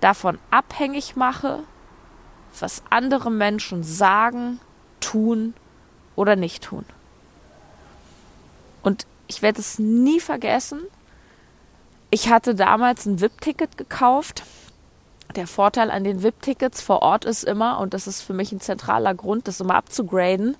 davon 0.00 0.38
abhängig 0.50 1.16
mache, 1.16 1.64
was 2.60 2.82
andere 2.90 3.30
Menschen 3.30 3.82
sagen, 3.82 4.60
tun 5.00 5.54
oder 6.16 6.36
nicht 6.36 6.64
tun. 6.64 6.84
Und 8.82 9.06
ich 9.26 9.42
werde 9.42 9.60
es 9.60 9.78
nie 9.78 10.20
vergessen. 10.20 10.80
Ich 12.10 12.28
hatte 12.28 12.54
damals 12.54 13.06
ein 13.06 13.20
VIP-Ticket 13.20 13.78
gekauft. 13.78 14.42
Der 15.36 15.46
Vorteil 15.46 15.90
an 15.90 16.04
den 16.04 16.22
VIP-Tickets 16.22 16.82
vor 16.82 17.00
Ort 17.02 17.24
ist 17.24 17.44
immer, 17.44 17.78
und 17.80 17.94
das 17.94 18.06
ist 18.06 18.20
für 18.20 18.34
mich 18.34 18.52
ein 18.52 18.60
zentraler 18.60 19.14
Grund, 19.14 19.48
das 19.48 19.60
immer 19.60 19.76
abzugraden, 19.76 20.56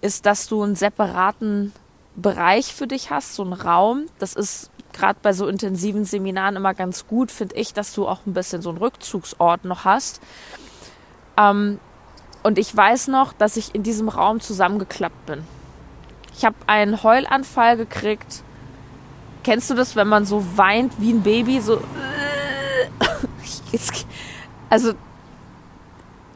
ist, 0.00 0.26
dass 0.26 0.48
du 0.48 0.62
einen 0.62 0.74
separaten 0.74 1.72
Bereich 2.16 2.74
für 2.74 2.86
dich 2.86 3.10
hast, 3.10 3.34
so 3.34 3.44
einen 3.44 3.52
Raum. 3.52 4.06
Das 4.18 4.34
ist 4.34 4.70
gerade 4.92 5.18
bei 5.22 5.32
so 5.32 5.46
intensiven 5.46 6.04
Seminaren 6.04 6.56
immer 6.56 6.74
ganz 6.74 7.06
gut, 7.06 7.30
finde 7.30 7.54
ich, 7.54 7.72
dass 7.72 7.94
du 7.94 8.08
auch 8.08 8.26
ein 8.26 8.34
bisschen 8.34 8.62
so 8.62 8.70
einen 8.70 8.78
Rückzugsort 8.78 9.64
noch 9.64 9.84
hast. 9.84 10.20
Ähm, 11.40 11.80
und 12.42 12.58
ich 12.58 12.74
weiß 12.74 13.08
noch, 13.08 13.32
dass 13.32 13.56
ich 13.56 13.74
in 13.74 13.82
diesem 13.82 14.08
Raum 14.08 14.40
zusammengeklappt 14.40 15.26
bin. 15.26 15.44
Ich 16.36 16.44
habe 16.44 16.56
einen 16.66 17.02
Heulanfall 17.02 17.76
gekriegt. 17.76 18.42
Kennst 19.44 19.70
du 19.70 19.74
das, 19.74 19.96
wenn 19.96 20.08
man 20.08 20.24
so 20.24 20.44
weint 20.56 20.92
wie 20.98 21.12
ein 21.12 21.22
Baby? 21.22 21.60
So. 21.60 21.80
Also, 24.68 24.92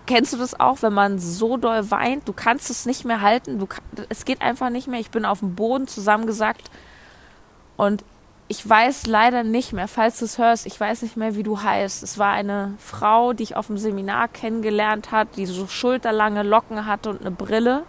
kennst 0.07 0.33
du 0.33 0.37
das 0.37 0.59
auch, 0.59 0.83
wenn 0.83 0.93
man 0.93 1.21
so 1.21 1.57
doll 1.57 1.91
weint? 1.93 2.27
Du 2.27 2.33
kannst 2.33 2.69
es 2.69 2.85
nicht 2.85 3.05
mehr 3.05 3.21
halten. 3.21 3.61
Du, 3.61 3.69
es 4.09 4.25
geht 4.25 4.43
einfach 4.43 4.71
nicht 4.71 4.89
mehr. 4.89 4.99
Ich 4.99 5.11
bin 5.11 5.25
auf 5.25 5.39
dem 5.39 5.55
Boden 5.55 5.87
zusammengesackt. 5.87 6.71
Und 7.77 8.05
ich 8.49 8.69
weiß 8.69 9.07
leider 9.07 9.43
nicht 9.43 9.73
mehr, 9.73 9.89
falls 9.89 10.19
du 10.19 10.27
es 10.27 10.39
hörst, 10.39 10.67
ich 10.67 10.79
weiß 10.79 11.03
nicht 11.03 11.17
mehr, 11.17 11.35
wie 11.35 11.43
du 11.43 11.63
heißt. 11.63 12.03
Es 12.03 12.19
war 12.19 12.33
eine 12.33 12.75
Frau, 12.79 13.33
die 13.33 13.43
ich 13.43 13.57
auf 13.57 13.69
dem 13.69 13.79
Seminar 13.79 14.29
kennengelernt 14.29 15.13
hat, 15.13 15.37
die 15.37 15.47
so 15.47 15.67
schulterlange 15.67 16.43
Locken 16.43 16.87
hatte 16.87 17.11
und 17.11 17.23
eine 17.23 17.31
Brille, 17.31 17.85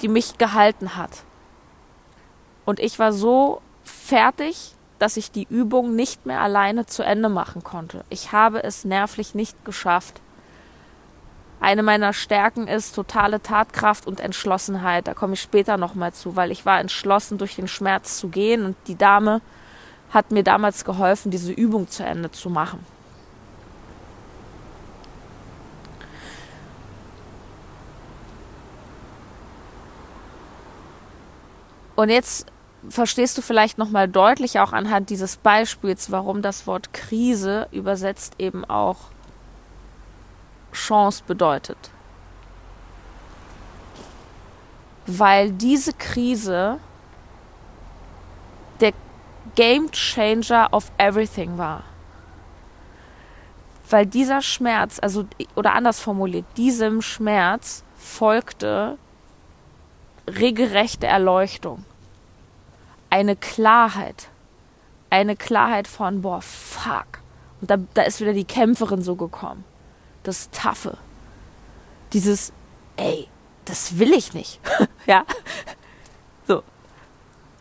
die 0.00 0.08
mich 0.08 0.38
gehalten 0.38 0.96
hat. 0.96 1.24
Und 2.64 2.78
ich 2.78 2.98
war 2.98 3.12
so 3.12 3.60
fertig, 3.82 4.76
dass 5.00 5.16
ich 5.16 5.32
die 5.32 5.48
Übung 5.50 5.96
nicht 5.96 6.26
mehr 6.26 6.40
alleine 6.40 6.86
zu 6.86 7.02
Ende 7.02 7.28
machen 7.28 7.64
konnte. 7.64 8.04
Ich 8.08 8.30
habe 8.30 8.62
es 8.62 8.84
nervlich 8.84 9.34
nicht 9.34 9.64
geschafft. 9.64 10.20
Eine 11.72 11.82
meiner 11.82 12.12
Stärken 12.12 12.68
ist 12.68 12.94
totale 12.94 13.40
Tatkraft 13.40 14.06
und 14.06 14.20
Entschlossenheit. 14.20 15.06
Da 15.06 15.14
komme 15.14 15.32
ich 15.32 15.40
später 15.40 15.78
nochmal 15.78 16.12
zu, 16.12 16.36
weil 16.36 16.50
ich 16.50 16.66
war 16.66 16.78
entschlossen, 16.78 17.38
durch 17.38 17.56
den 17.56 17.66
Schmerz 17.66 18.18
zu 18.18 18.28
gehen 18.28 18.66
und 18.66 18.76
die 18.88 18.98
Dame 18.98 19.40
hat 20.10 20.32
mir 20.32 20.42
damals 20.42 20.84
geholfen, 20.84 21.30
diese 21.30 21.50
Übung 21.50 21.88
zu 21.88 22.04
Ende 22.04 22.30
zu 22.30 22.50
machen. 22.50 22.84
Und 31.96 32.10
jetzt 32.10 32.52
verstehst 32.90 33.38
du 33.38 33.40
vielleicht 33.40 33.78
nochmal 33.78 34.08
deutlich 34.08 34.60
auch 34.60 34.74
anhand 34.74 35.08
dieses 35.08 35.38
Beispiels, 35.38 36.10
warum 36.10 36.42
das 36.42 36.66
Wort 36.66 36.92
Krise 36.92 37.66
übersetzt 37.72 38.34
eben 38.36 38.62
auch 38.66 38.98
Chance 40.72 41.22
bedeutet. 41.26 41.90
Weil 45.06 45.52
diese 45.52 45.92
Krise 45.92 46.78
der 48.80 48.92
Game 49.54 49.90
Changer 49.90 50.68
of 50.72 50.90
Everything 50.98 51.58
war. 51.58 51.82
Weil 53.90 54.06
dieser 54.06 54.40
Schmerz, 54.40 54.98
also 55.00 55.26
oder 55.54 55.74
anders 55.74 56.00
formuliert, 56.00 56.46
diesem 56.56 57.02
Schmerz 57.02 57.84
folgte 57.96 58.96
regelrechte 60.26 61.06
Erleuchtung. 61.06 61.84
Eine 63.10 63.36
Klarheit. 63.36 64.28
Eine 65.10 65.36
Klarheit 65.36 65.88
von, 65.88 66.22
boah, 66.22 66.40
fuck. 66.40 67.20
Und 67.60 67.70
da, 67.70 67.76
da 67.92 68.02
ist 68.02 68.20
wieder 68.20 68.32
die 68.32 68.46
Kämpferin 68.46 69.02
so 69.02 69.14
gekommen. 69.14 69.64
Das 70.22 70.50
Taffe. 70.50 70.98
Dieses, 72.12 72.52
ey, 72.96 73.28
das 73.64 73.98
will 73.98 74.12
ich 74.12 74.34
nicht. 74.34 74.60
ja. 75.06 75.24
So. 76.46 76.62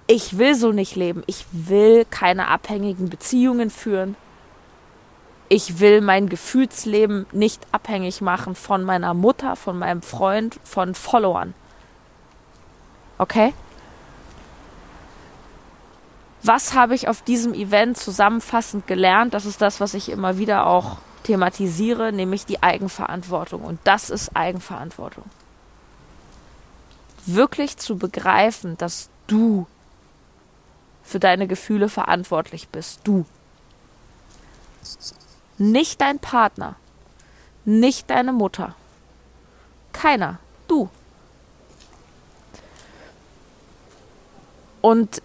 Ich 0.08 0.38
will 0.38 0.56
so 0.56 0.72
nicht 0.72 0.96
leben. 0.96 1.24
Ich 1.28 1.46
will 1.52 2.06
keine 2.10 2.48
abhängigen 2.48 3.10
Beziehungen 3.10 3.70
führen. 3.70 4.16
Ich 5.48 5.80
will 5.80 6.02
mein 6.02 6.30
Gefühlsleben 6.30 7.26
nicht 7.34 7.62
abhängig 7.72 8.22
machen 8.22 8.56
von 8.56 8.84
meiner 8.84 9.14
Mutter, 9.14 9.56
von 9.56 9.78
meinem 9.78 10.02
Freund, 10.02 10.58
von 10.64 10.96
Followern. 10.96 11.54
Okay? 13.18 13.54
Was 16.44 16.74
habe 16.74 16.96
ich 16.96 17.08
auf 17.08 17.22
diesem 17.22 17.54
Event 17.54 17.98
zusammenfassend 17.98 18.88
gelernt? 18.88 19.34
Das 19.34 19.46
ist 19.46 19.62
das, 19.62 19.80
was 19.80 19.94
ich 19.94 20.10
immer 20.10 20.38
wieder 20.38 20.66
auch 20.66 20.98
thematisiere, 21.24 22.12
nämlich 22.12 22.46
die 22.46 22.62
Eigenverantwortung. 22.64 23.62
Und 23.62 23.80
das 23.84 24.10
ist 24.10 24.36
Eigenverantwortung. 24.36 25.26
Wirklich 27.26 27.78
zu 27.78 27.98
begreifen, 27.98 28.78
dass 28.78 29.10
du 29.28 29.68
für 31.04 31.20
deine 31.20 31.48
Gefühle 31.48 31.90
verantwortlich 31.90 32.70
bist. 32.70 33.02
Du. 33.04 33.26
Nicht 35.58 36.02
dein 36.02 36.20
Partner. 36.20 36.76
Nicht 37.66 38.10
deine 38.10 38.34
Mutter. 38.34 38.76
Keiner. 39.94 40.40
Du. 40.68 40.90
Und 44.82 45.22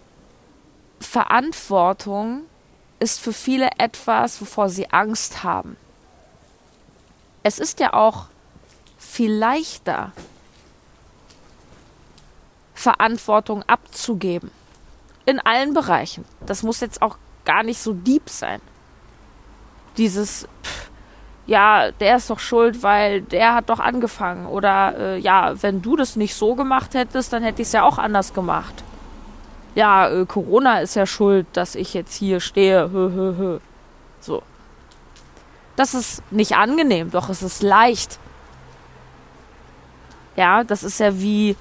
Verantwortung 1.01 2.43
ist 2.99 3.21
für 3.21 3.33
viele 3.33 3.71
etwas, 3.79 4.41
wovor 4.41 4.69
sie 4.69 4.91
Angst 4.91 5.43
haben. 5.43 5.77
Es 7.47 7.61
ist 7.61 7.79
ja 7.79 7.93
auch 7.93 8.25
viel 8.99 9.33
leichter, 9.33 10.11
Verantwortung 12.75 13.63
abzugeben. 13.69 14.51
In 15.27 15.39
allen 15.39 15.73
Bereichen. 15.73 16.25
Das 16.45 16.65
muss 16.65 16.81
jetzt 16.81 17.01
auch 17.03 17.19
gar 17.45 17.63
nicht 17.63 17.81
so 17.81 17.93
deep 17.93 18.29
sein. 18.29 18.61
Dieses, 19.97 20.49
pff, 20.65 20.91
ja, 21.47 21.93
der 21.93 22.17
ist 22.17 22.31
doch 22.31 22.41
schuld, 22.41 22.83
weil 22.83 23.23
der 23.23 23.55
hat 23.55 23.71
doch 23.71 23.79
angefangen. 23.79 24.47
Oder 24.47 24.99
äh, 24.99 25.19
ja, 25.19 25.55
wenn 25.63 25.83
du 25.83 25.95
das 25.95 26.17
nicht 26.17 26.35
so 26.35 26.57
gemacht 26.57 26.95
hättest, 26.95 27.33
dann 27.33 27.45
hätte 27.45 27.63
ich 27.63 27.69
es 27.69 27.73
ja 27.73 27.85
auch 27.85 27.99
anders 27.99 28.35
gemacht 28.35 28.83
ja, 29.77 30.09
äh, 30.09 30.25
Corona 30.25 30.81
ist 30.81 30.97
ja 30.97 31.05
schuld, 31.07 31.47
dass 31.53 31.75
ich 31.75 31.93
jetzt 31.93 32.15
hier 32.15 32.41
stehe. 32.41 32.91
Hö, 32.91 33.13
hö, 33.15 33.35
hö. 33.37 33.59
So. 34.21 34.43
Das 35.77 35.95
ist 35.95 36.23
nicht 36.33 36.57
angenehm, 36.57 37.11
doch 37.11 37.29
es 37.29 37.43
ist 37.43 37.63
leicht. 37.63 38.19
Ja, 40.35 40.65
das 40.65 40.83
ist 40.83 41.01
ja 41.01 41.21
wie 41.21 41.57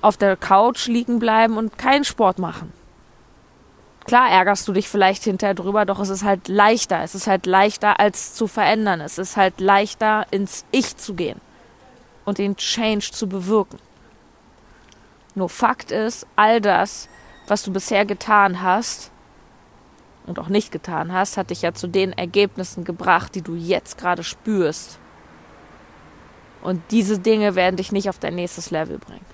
auf 0.00 0.18
der 0.18 0.36
Couch 0.36 0.86
liegen 0.86 1.18
bleiben 1.18 1.56
und 1.56 1.78
keinen 1.78 2.04
Sport 2.04 2.38
machen. 2.38 2.72
Klar 4.06 4.28
ärgerst 4.28 4.68
du 4.68 4.74
dich 4.74 4.88
vielleicht 4.88 5.24
hinterher 5.24 5.54
drüber, 5.54 5.86
doch 5.86 5.98
es 5.98 6.10
ist 6.10 6.24
halt 6.24 6.48
leichter. 6.48 7.02
Es 7.02 7.14
ist 7.14 7.26
halt 7.26 7.46
leichter 7.46 7.98
als 7.98 8.34
zu 8.34 8.46
verändern. 8.46 9.00
Es 9.00 9.16
ist 9.16 9.38
halt 9.38 9.60
leichter 9.60 10.26
ins 10.30 10.66
Ich 10.70 10.98
zu 10.98 11.14
gehen 11.14 11.40
und 12.26 12.36
den 12.36 12.56
Change 12.56 13.10
zu 13.12 13.26
bewirken. 13.26 13.78
Nur 15.34 15.48
Fakt 15.48 15.90
ist, 15.90 16.26
all 16.36 16.60
das, 16.60 17.08
was 17.48 17.62
du 17.62 17.72
bisher 17.72 18.04
getan 18.04 18.60
hast 18.60 19.10
und 20.26 20.38
auch 20.38 20.48
nicht 20.48 20.72
getan 20.72 21.12
hast, 21.12 21.36
hat 21.36 21.50
dich 21.50 21.62
ja 21.62 21.74
zu 21.74 21.86
den 21.86 22.12
Ergebnissen 22.12 22.84
gebracht, 22.84 23.34
die 23.34 23.42
du 23.42 23.54
jetzt 23.54 23.98
gerade 23.98 24.24
spürst. 24.24 24.98
Und 26.62 26.82
diese 26.90 27.18
Dinge 27.18 27.54
werden 27.54 27.76
dich 27.76 27.92
nicht 27.92 28.08
auf 28.08 28.18
dein 28.18 28.34
nächstes 28.34 28.70
Level 28.70 28.98
bringen. 28.98 29.26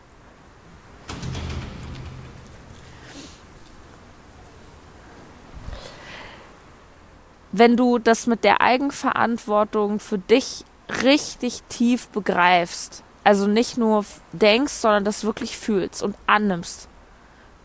Wenn 7.52 7.76
du 7.76 7.98
das 7.98 8.26
mit 8.26 8.44
der 8.44 8.60
Eigenverantwortung 8.60 9.98
für 9.98 10.18
dich 10.18 10.64
richtig 11.02 11.62
tief 11.68 12.08
begreifst, 12.08 13.02
also 13.24 13.46
nicht 13.46 13.76
nur 13.76 14.04
denkst, 14.32 14.72
sondern 14.72 15.04
das 15.04 15.24
wirklich 15.24 15.56
fühlst 15.56 16.02
und 16.02 16.16
annimmst, 16.26 16.88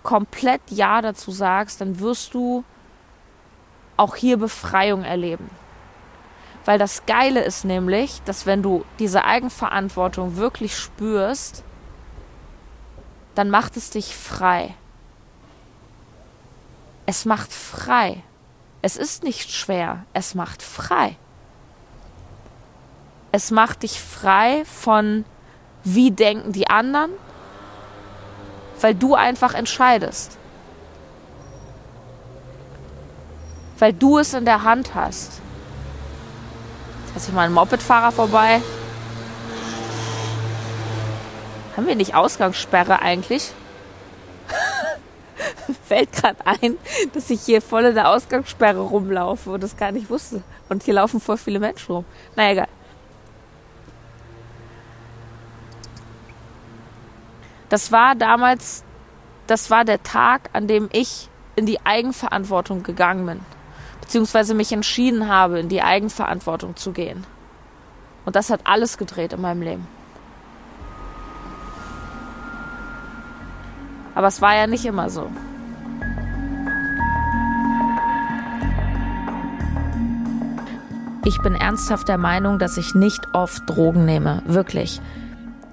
komplett 0.03 0.61
Ja 0.69 1.01
dazu 1.01 1.31
sagst, 1.31 1.81
dann 1.81 1.99
wirst 1.99 2.33
du 2.33 2.63
auch 3.97 4.15
hier 4.15 4.37
Befreiung 4.37 5.03
erleben. 5.03 5.49
Weil 6.65 6.79
das 6.79 7.05
Geile 7.05 7.43
ist 7.43 7.63
nämlich, 7.63 8.21
dass 8.25 8.45
wenn 8.45 8.63
du 8.63 8.83
diese 8.97 9.23
Eigenverantwortung 9.23 10.37
wirklich 10.37 10.77
spürst, 10.77 11.63
dann 13.35 13.49
macht 13.49 13.77
es 13.77 13.91
dich 13.91 14.15
frei. 14.15 14.73
Es 17.05 17.25
macht 17.25 17.53
frei. 17.53 18.23
Es 18.81 18.97
ist 18.97 19.23
nicht 19.23 19.51
schwer, 19.51 20.05
es 20.13 20.35
macht 20.35 20.61
frei. 20.61 21.17
Es 23.31 23.51
macht 23.51 23.83
dich 23.83 23.99
frei 23.99 24.63
von 24.65 25.25
wie 25.83 26.11
denken 26.11 26.51
die 26.51 26.69
anderen, 26.69 27.11
weil 28.81 28.95
du 28.95 29.13
einfach 29.13 29.53
entscheidest. 29.53 30.37
Weil 33.79 33.93
du 33.93 34.17
es 34.17 34.33
in 34.33 34.45
der 34.45 34.63
Hand 34.63 34.95
hast. 34.95 35.41
Ist 37.15 37.25
hier 37.25 37.35
mal 37.35 37.45
ein 37.45 37.53
Mopedfahrer 37.53 38.11
vorbei. 38.11 38.61
Haben 41.75 41.87
wir 41.87 41.95
nicht 41.95 42.15
Ausgangssperre 42.15 43.01
eigentlich? 43.01 43.51
Fällt 45.87 46.11
gerade 46.13 46.45
ein, 46.45 46.77
dass 47.13 47.29
ich 47.29 47.41
hier 47.41 47.61
voll 47.61 47.85
in 47.85 47.95
der 47.95 48.09
Ausgangssperre 48.09 48.79
rumlaufe 48.79 49.51
und 49.51 49.63
das 49.63 49.75
gar 49.75 49.91
nicht 49.91 50.09
wusste. 50.09 50.43
Und 50.69 50.83
hier 50.83 50.93
laufen 50.93 51.19
voll 51.19 51.37
viele 51.37 51.59
Menschen 51.59 51.91
rum. 51.91 52.05
Na 52.35 52.51
egal. 52.51 52.67
Das 57.69 57.91
war 57.91 58.15
damals, 58.15 58.83
das 59.47 59.69
war 59.69 59.85
der 59.85 60.01
Tag, 60.03 60.49
an 60.53 60.67
dem 60.67 60.87
ich 60.91 61.29
in 61.55 61.65
die 61.65 61.85
Eigenverantwortung 61.85 62.83
gegangen 62.83 63.25
bin, 63.25 63.39
beziehungsweise 64.05 64.53
mich 64.53 64.71
entschieden 64.71 65.27
habe, 65.27 65.59
in 65.59 65.67
die 65.67 65.81
Eigenverantwortung 65.81 66.75
zu 66.75 66.91
gehen. 66.91 67.25
Und 68.23 68.35
das 68.35 68.51
hat 68.51 68.61
alles 68.63 68.97
gedreht 68.99 69.33
in 69.33 69.41
meinem 69.41 69.63
Leben. 69.63 69.87
Aber 74.13 74.27
es 74.27 74.41
war 74.41 74.55
ja 74.55 74.67
nicht 74.67 74.85
immer 74.85 75.09
so. 75.09 75.29
Ich 81.25 81.41
bin 81.41 81.55
ernsthaft 81.55 82.07
der 82.07 82.19
Meinung, 82.19 82.59
dass 82.59 82.77
ich 82.77 82.93
nicht 82.93 83.27
oft 83.33 83.67
Drogen 83.67 84.05
nehme. 84.05 84.43
Wirklich. 84.45 85.01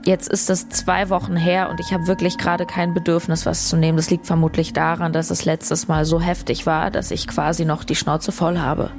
Jetzt 0.05 0.29
ist 0.29 0.51
es 0.51 0.69
zwei 0.69 1.11
Wochen 1.11 1.37
her 1.37 1.71
und 1.71 1.79
ich 1.79 1.93
habe 1.93 2.09
wirklich 2.09 2.37
gerade 2.37 2.67
kein 2.67 2.93
Bedürfnis, 2.93 3.47
was 3.47 3.69
zu 3.69 3.77
nehmen. 3.77 3.97
Das 3.97 4.11
liegt 4.11 4.27
vermutlich 4.27 4.73
daran, 4.73 5.13
dass 5.13 5.31
es 5.31 5.45
letztes 5.45 5.87
Mal 5.87 6.05
so 6.05 6.21
heftig 6.21 6.67
war, 6.67 6.91
dass 6.91 7.13
ich 7.13 7.29
quasi 7.29 7.65
noch 7.65 7.85
die 7.85 7.95
Schnauze 7.95 8.33
voll 8.33 8.59
habe. 8.59 8.91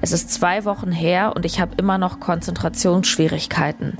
Es 0.00 0.12
ist 0.12 0.32
zwei 0.32 0.64
Wochen 0.64 0.92
her 0.92 1.34
und 1.36 1.44
ich 1.44 1.60
habe 1.60 1.74
immer 1.76 1.98
noch 1.98 2.20
Konzentrationsschwierigkeiten. 2.20 3.98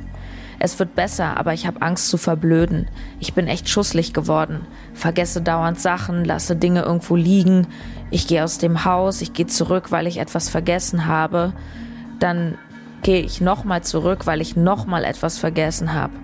Es 0.58 0.78
wird 0.78 0.94
besser, 0.94 1.36
aber 1.36 1.52
ich 1.52 1.66
habe 1.66 1.82
Angst 1.82 2.08
zu 2.08 2.16
verblöden. 2.16 2.88
Ich 3.20 3.34
bin 3.34 3.46
echt 3.46 3.68
schusslich 3.68 4.14
geworden. 4.14 4.66
Vergesse 4.94 5.42
dauernd 5.42 5.78
Sachen, 5.78 6.24
lasse 6.24 6.56
Dinge 6.56 6.82
irgendwo 6.82 7.16
liegen. 7.16 7.66
Ich 8.10 8.26
gehe 8.26 8.44
aus 8.44 8.56
dem 8.56 8.86
Haus, 8.86 9.20
ich 9.20 9.34
gehe 9.34 9.46
zurück, 9.46 9.90
weil 9.90 10.06
ich 10.06 10.16
etwas 10.16 10.48
vergessen 10.48 11.06
habe. 11.06 11.52
Dann 12.18 12.56
gehe 13.04 13.20
ich 13.20 13.40
nochmal 13.40 13.82
zurück, 13.82 14.26
weil 14.26 14.40
ich 14.40 14.56
nochmal 14.56 15.04
etwas 15.04 15.38
vergessen 15.38 15.94
habe. 15.94 16.14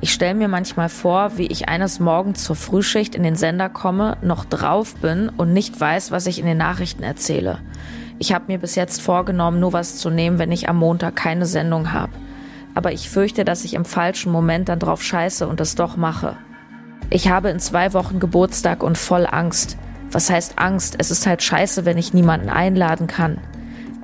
Ich 0.00 0.12
stelle 0.12 0.34
mir 0.34 0.48
manchmal 0.48 0.88
vor, 0.88 1.36
wie 1.36 1.46
ich 1.46 1.68
eines 1.68 2.00
Morgens 2.00 2.42
zur 2.42 2.56
Frühschicht 2.56 3.14
in 3.14 3.22
den 3.22 3.36
Sender 3.36 3.68
komme, 3.68 4.16
noch 4.22 4.44
drauf 4.44 4.96
bin 4.96 5.28
und 5.28 5.52
nicht 5.52 5.78
weiß, 5.78 6.10
was 6.10 6.26
ich 6.26 6.38
in 6.38 6.46
den 6.46 6.58
Nachrichten 6.58 7.02
erzähle. 7.02 7.58
Ich 8.18 8.32
habe 8.32 8.46
mir 8.48 8.58
bis 8.58 8.74
jetzt 8.74 9.00
vorgenommen, 9.00 9.60
nur 9.60 9.72
was 9.72 9.96
zu 9.96 10.10
nehmen, 10.10 10.38
wenn 10.38 10.52
ich 10.52 10.68
am 10.68 10.78
Montag 10.78 11.16
keine 11.16 11.46
Sendung 11.46 11.92
habe. 11.92 12.12
Aber 12.74 12.92
ich 12.92 13.08
fürchte, 13.08 13.44
dass 13.44 13.64
ich 13.64 13.74
im 13.74 13.84
falschen 13.84 14.32
Moment 14.32 14.68
dann 14.68 14.78
drauf 14.78 15.02
scheiße 15.02 15.46
und 15.46 15.60
es 15.60 15.74
doch 15.74 15.96
mache. 15.96 16.36
Ich 17.10 17.28
habe 17.28 17.50
in 17.50 17.60
zwei 17.60 17.92
Wochen 17.92 18.20
Geburtstag 18.20 18.82
und 18.82 18.98
voll 18.98 19.26
Angst. 19.30 19.76
Was 20.12 20.30
heißt 20.30 20.58
Angst? 20.58 20.96
Es 20.98 21.10
ist 21.10 21.26
halt 21.26 21.42
scheiße, 21.42 21.84
wenn 21.84 21.98
ich 21.98 22.14
niemanden 22.14 22.48
einladen 22.48 23.06
kann. 23.06 23.38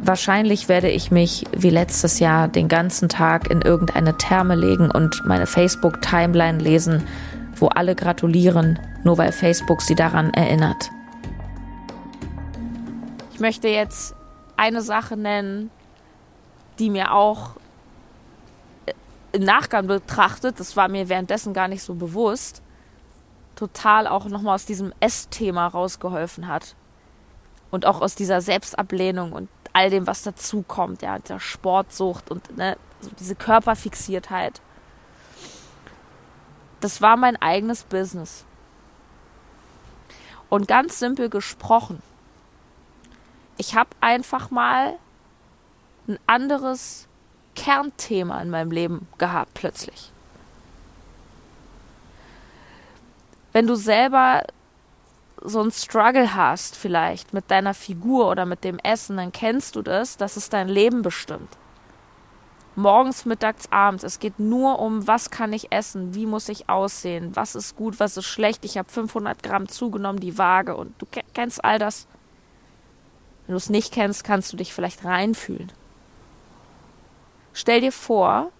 Wahrscheinlich 0.04 0.68
werde 0.68 0.90
ich 0.90 1.12
mich 1.12 1.44
wie 1.52 1.70
letztes 1.70 2.18
Jahr 2.18 2.48
den 2.48 2.66
ganzen 2.66 3.08
Tag 3.08 3.48
in 3.48 3.62
irgendeine 3.62 4.18
Therme 4.18 4.56
legen 4.56 4.90
und 4.90 5.24
meine 5.24 5.46
Facebook-Timeline 5.46 6.58
lesen, 6.58 7.06
wo 7.54 7.68
alle 7.68 7.94
gratulieren, 7.94 8.80
nur 9.04 9.16
weil 9.16 9.30
Facebook 9.30 9.80
sie 9.80 9.94
daran 9.94 10.34
erinnert. 10.34 10.90
Ich 13.32 13.38
möchte 13.38 13.68
jetzt 13.68 14.16
eine 14.56 14.82
Sache 14.82 15.16
nennen, 15.16 15.70
die 16.80 16.90
mir 16.90 17.12
auch 17.12 17.52
im 19.30 19.44
Nachgang 19.44 19.86
betrachtet, 19.86 20.58
das 20.58 20.76
war 20.76 20.88
mir 20.88 21.08
währenddessen 21.08 21.54
gar 21.54 21.68
nicht 21.68 21.84
so 21.84 21.94
bewusst, 21.94 22.60
total 23.54 24.08
auch 24.08 24.24
nochmal 24.24 24.56
aus 24.56 24.66
diesem 24.66 24.92
Essthema 24.98 25.68
rausgeholfen 25.68 26.48
hat. 26.48 26.74
Und 27.70 27.86
auch 27.86 28.00
aus 28.00 28.16
dieser 28.16 28.40
Selbstablehnung 28.40 29.32
und 29.32 29.48
all 29.72 29.90
dem, 29.90 30.06
was 30.06 30.22
dazukommt, 30.22 31.02
ja, 31.02 31.18
der 31.18 31.40
Sportsucht 31.40 32.30
und 32.30 32.56
ne, 32.56 32.76
so 33.00 33.10
diese 33.18 33.34
Körperfixiertheit. 33.34 34.60
Das 36.80 37.00
war 37.00 37.16
mein 37.16 37.40
eigenes 37.40 37.84
Business. 37.84 38.44
Und 40.48 40.68
ganz 40.68 40.98
simpel 40.98 41.30
gesprochen, 41.30 42.02
ich 43.56 43.74
habe 43.74 43.90
einfach 44.00 44.50
mal 44.50 44.98
ein 46.08 46.18
anderes 46.26 47.06
Kernthema 47.54 48.40
in 48.40 48.50
meinem 48.50 48.70
Leben 48.70 49.08
gehabt 49.18 49.54
plötzlich. 49.54 50.10
Wenn 53.52 53.66
du 53.66 53.74
selber 53.74 54.42
so 55.44 55.60
ein 55.60 55.70
Struggle 55.70 56.34
hast, 56.34 56.76
vielleicht 56.76 57.32
mit 57.32 57.50
deiner 57.50 57.74
Figur 57.74 58.28
oder 58.28 58.46
mit 58.46 58.64
dem 58.64 58.78
Essen, 58.78 59.16
dann 59.16 59.32
kennst 59.32 59.76
du 59.76 59.82
das, 59.82 60.16
dass 60.16 60.36
es 60.36 60.48
dein 60.48 60.68
Leben 60.68 61.02
bestimmt. 61.02 61.56
Morgens, 62.74 63.26
mittags, 63.26 63.70
abends. 63.70 64.02
Es 64.02 64.18
geht 64.18 64.38
nur 64.38 64.78
um, 64.78 65.06
was 65.06 65.30
kann 65.30 65.52
ich 65.52 65.72
essen, 65.72 66.14
wie 66.14 66.24
muss 66.24 66.48
ich 66.48 66.70
aussehen, 66.70 67.36
was 67.36 67.54
ist 67.54 67.76
gut, 67.76 68.00
was 68.00 68.16
ist 68.16 68.24
schlecht. 68.24 68.64
Ich 68.64 68.78
habe 68.78 68.88
500 68.90 69.42
Gramm 69.42 69.68
zugenommen, 69.68 70.20
die 70.20 70.38
Waage 70.38 70.76
und 70.76 70.94
du 70.98 71.06
kennst 71.34 71.62
all 71.64 71.78
das. 71.78 72.06
Wenn 73.46 73.52
du 73.52 73.58
es 73.58 73.68
nicht 73.68 73.92
kennst, 73.92 74.24
kannst 74.24 74.52
du 74.52 74.56
dich 74.56 74.72
vielleicht 74.72 75.04
reinfühlen. 75.04 75.70
Stell 77.52 77.82
dir 77.82 77.92
vor, 77.92 78.50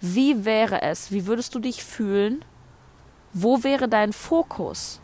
wie 0.00 0.46
wäre 0.46 0.80
es, 0.80 1.12
wie 1.12 1.26
würdest 1.26 1.54
du 1.54 1.58
dich 1.58 1.84
fühlen, 1.84 2.42
wo 3.34 3.62
wäre 3.62 3.88
dein 3.88 4.14
Fokus? 4.14 5.00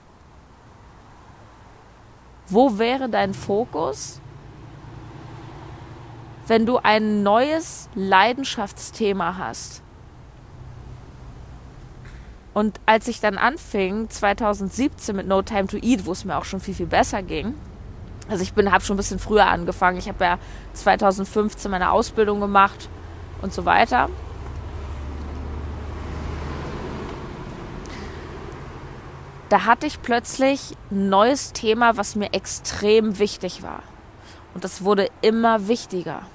Wo 2.48 2.78
wäre 2.78 3.08
dein 3.08 3.34
Fokus, 3.34 4.20
wenn 6.46 6.66
du 6.66 6.78
ein 6.78 7.22
neues 7.22 7.88
Leidenschaftsthema 7.94 9.36
hast? 9.36 9.82
Und 12.54 12.80
als 12.86 13.08
ich 13.08 13.20
dann 13.20 13.36
anfing, 13.36 14.08
2017 14.08 15.14
mit 15.14 15.26
No 15.26 15.42
Time 15.42 15.66
to 15.66 15.76
Eat, 15.76 16.06
wo 16.06 16.12
es 16.12 16.24
mir 16.24 16.38
auch 16.38 16.44
schon 16.44 16.60
viel, 16.60 16.74
viel 16.74 16.86
besser 16.86 17.22
ging, 17.22 17.54
also 18.28 18.42
ich 18.42 18.52
habe 18.56 18.84
schon 18.84 18.94
ein 18.94 18.96
bisschen 18.96 19.18
früher 19.18 19.46
angefangen. 19.46 19.98
Ich 19.98 20.08
habe 20.08 20.24
ja 20.24 20.38
2015 20.72 21.70
meine 21.70 21.90
Ausbildung 21.90 22.40
gemacht 22.40 22.88
und 23.42 23.52
so 23.52 23.64
weiter. 23.64 24.08
Da 29.56 29.64
hatte 29.64 29.86
ich 29.86 30.02
plötzlich 30.02 30.76
ein 30.90 31.08
neues 31.08 31.54
Thema, 31.54 31.96
was 31.96 32.14
mir 32.14 32.34
extrem 32.34 33.18
wichtig 33.18 33.62
war. 33.62 33.82
Und 34.52 34.64
das 34.64 34.84
wurde 34.84 35.08
immer 35.22 35.66
wichtiger. 35.66 36.26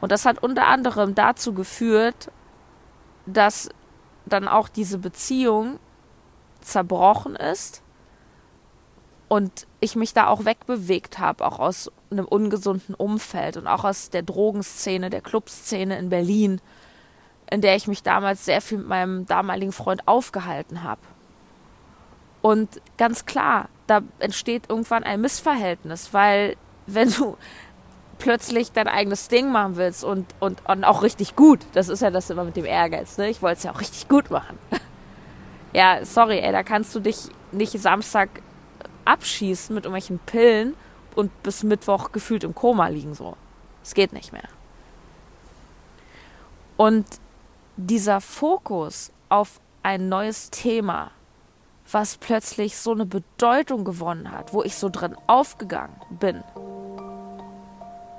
Und 0.00 0.12
das 0.12 0.24
hat 0.24 0.40
unter 0.40 0.68
anderem 0.68 1.16
dazu 1.16 1.54
geführt, 1.54 2.30
dass 3.26 3.68
dann 4.26 4.46
auch 4.46 4.68
diese 4.68 4.98
Beziehung 4.98 5.80
zerbrochen 6.60 7.34
ist 7.34 7.82
und 9.26 9.66
ich 9.80 9.96
mich 9.96 10.14
da 10.14 10.28
auch 10.28 10.44
wegbewegt 10.44 11.18
habe, 11.18 11.44
auch 11.44 11.58
aus 11.58 11.90
einem 12.12 12.26
ungesunden 12.26 12.94
Umfeld 12.94 13.56
und 13.56 13.66
auch 13.66 13.82
aus 13.82 14.10
der 14.10 14.22
Drogenszene, 14.22 15.10
der 15.10 15.20
Clubszene 15.20 15.98
in 15.98 16.10
Berlin, 16.10 16.60
in 17.50 17.60
der 17.60 17.74
ich 17.74 17.88
mich 17.88 18.04
damals 18.04 18.44
sehr 18.44 18.60
viel 18.60 18.78
mit 18.78 18.86
meinem 18.86 19.26
damaligen 19.26 19.72
Freund 19.72 20.06
aufgehalten 20.06 20.84
habe. 20.84 21.00
Und 22.42 22.80
ganz 22.96 23.26
klar, 23.26 23.68
da 23.86 24.00
entsteht 24.18 24.64
irgendwann 24.68 25.04
ein 25.04 25.20
Missverhältnis, 25.20 26.12
weil 26.12 26.56
wenn 26.86 27.10
du 27.10 27.36
plötzlich 28.18 28.72
dein 28.72 28.88
eigenes 28.88 29.28
Ding 29.28 29.50
machen 29.50 29.76
willst 29.76 30.04
und, 30.04 30.26
und, 30.40 30.60
und 30.68 30.84
auch 30.84 31.02
richtig 31.02 31.36
gut, 31.36 31.60
das 31.72 31.88
ist 31.88 32.02
ja 32.02 32.10
das 32.10 32.30
immer 32.30 32.44
mit 32.44 32.56
dem 32.56 32.64
Ehrgeiz, 32.64 33.16
ne? 33.18 33.28
Ich 33.28 33.42
wollte 33.42 33.58
es 33.58 33.62
ja 33.64 33.72
auch 33.72 33.80
richtig 33.80 34.08
gut 34.08 34.30
machen. 34.30 34.58
ja, 35.72 36.04
sorry, 36.04 36.38
ey, 36.38 36.52
da 36.52 36.62
kannst 36.62 36.94
du 36.94 37.00
dich 37.00 37.28
nicht 37.52 37.78
Samstag 37.80 38.28
abschießen 39.04 39.74
mit 39.74 39.84
irgendwelchen 39.84 40.18
Pillen 40.20 40.74
und 41.14 41.42
bis 41.42 41.62
Mittwoch 41.62 42.12
gefühlt 42.12 42.44
im 42.44 42.54
Koma 42.54 42.88
liegen 42.88 43.14
so. 43.14 43.36
Es 43.82 43.94
geht 43.94 44.12
nicht 44.12 44.32
mehr. 44.32 44.48
Und 46.76 47.06
dieser 47.76 48.20
Fokus 48.20 49.10
auf 49.28 49.60
ein 49.82 50.08
neues 50.08 50.50
Thema, 50.50 51.10
was 51.90 52.18
plötzlich 52.18 52.76
so 52.76 52.92
eine 52.92 53.06
Bedeutung 53.06 53.84
gewonnen 53.84 54.30
hat, 54.30 54.52
wo 54.52 54.62
ich 54.62 54.76
so 54.76 54.88
drin 54.88 55.16
aufgegangen 55.26 55.96
bin, 56.10 56.42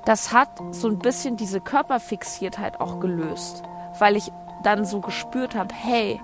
das 0.06 0.34
hat 0.34 0.50
so 0.72 0.88
ein 0.88 1.00
bisschen 1.00 1.38
diese 1.38 1.62
Körperfixiertheit 1.62 2.80
auch 2.80 3.00
gelöst, 3.00 3.64
weil 4.00 4.16
ich 4.16 4.32
dann 4.64 4.86
so 4.86 5.02
gespürt 5.02 5.56
habe, 5.56 5.74
hey, 5.74 6.20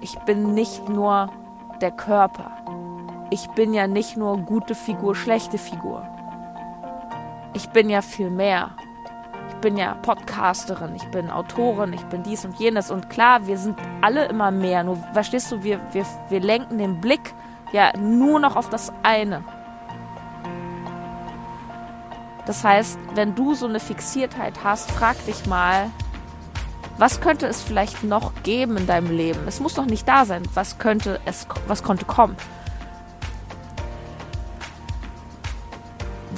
ich 0.00 0.18
bin 0.20 0.54
nicht 0.54 0.88
nur 0.88 1.30
der 1.80 1.90
Körper 1.90 2.58
ich 3.30 3.46
bin 3.48 3.74
ja 3.74 3.86
nicht 3.86 4.16
nur 4.16 4.38
gute 4.38 4.74
Figur, 4.74 5.14
schlechte 5.14 5.58
Figur. 5.58 6.02
Ich 7.54 7.68
bin 7.70 7.90
ja 7.90 8.00
viel 8.00 8.30
mehr. 8.30 8.70
Ich 9.48 9.54
bin 9.56 9.76
ja 9.76 9.94
Podcasterin, 9.94 10.94
ich 10.94 11.04
bin 11.10 11.30
Autorin, 11.30 11.92
ich 11.92 12.04
bin 12.04 12.22
dies 12.22 12.44
und 12.44 12.58
jenes. 12.58 12.90
Und 12.90 13.10
klar, 13.10 13.46
wir 13.46 13.58
sind 13.58 13.78
alle 14.00 14.26
immer 14.26 14.50
mehr. 14.50 14.84
Nur, 14.84 14.96
verstehst 15.12 15.50
du, 15.50 15.62
wir, 15.62 15.80
wir, 15.92 16.04
wir 16.28 16.40
lenken 16.40 16.78
den 16.78 17.00
Blick 17.00 17.34
ja 17.72 17.96
nur 17.98 18.38
noch 18.38 18.56
auf 18.56 18.68
das 18.70 18.92
eine. 19.02 19.42
Das 22.46 22.64
heißt, 22.64 22.98
wenn 23.14 23.34
du 23.34 23.54
so 23.54 23.66
eine 23.66 23.80
Fixiertheit 23.80 24.64
hast, 24.64 24.90
frag 24.90 25.22
dich 25.26 25.46
mal, 25.46 25.90
was 26.96 27.20
könnte 27.20 27.46
es 27.46 27.62
vielleicht 27.62 28.04
noch 28.04 28.32
geben 28.42 28.76
in 28.76 28.86
deinem 28.86 29.14
Leben? 29.14 29.40
Es 29.46 29.60
muss 29.60 29.76
noch 29.76 29.86
nicht 29.86 30.08
da 30.08 30.24
sein. 30.24 30.42
Was 30.54 30.78
könnte 30.78 31.20
es, 31.26 31.46
was 31.66 31.82
konnte 31.82 32.04
kommen? 32.04 32.36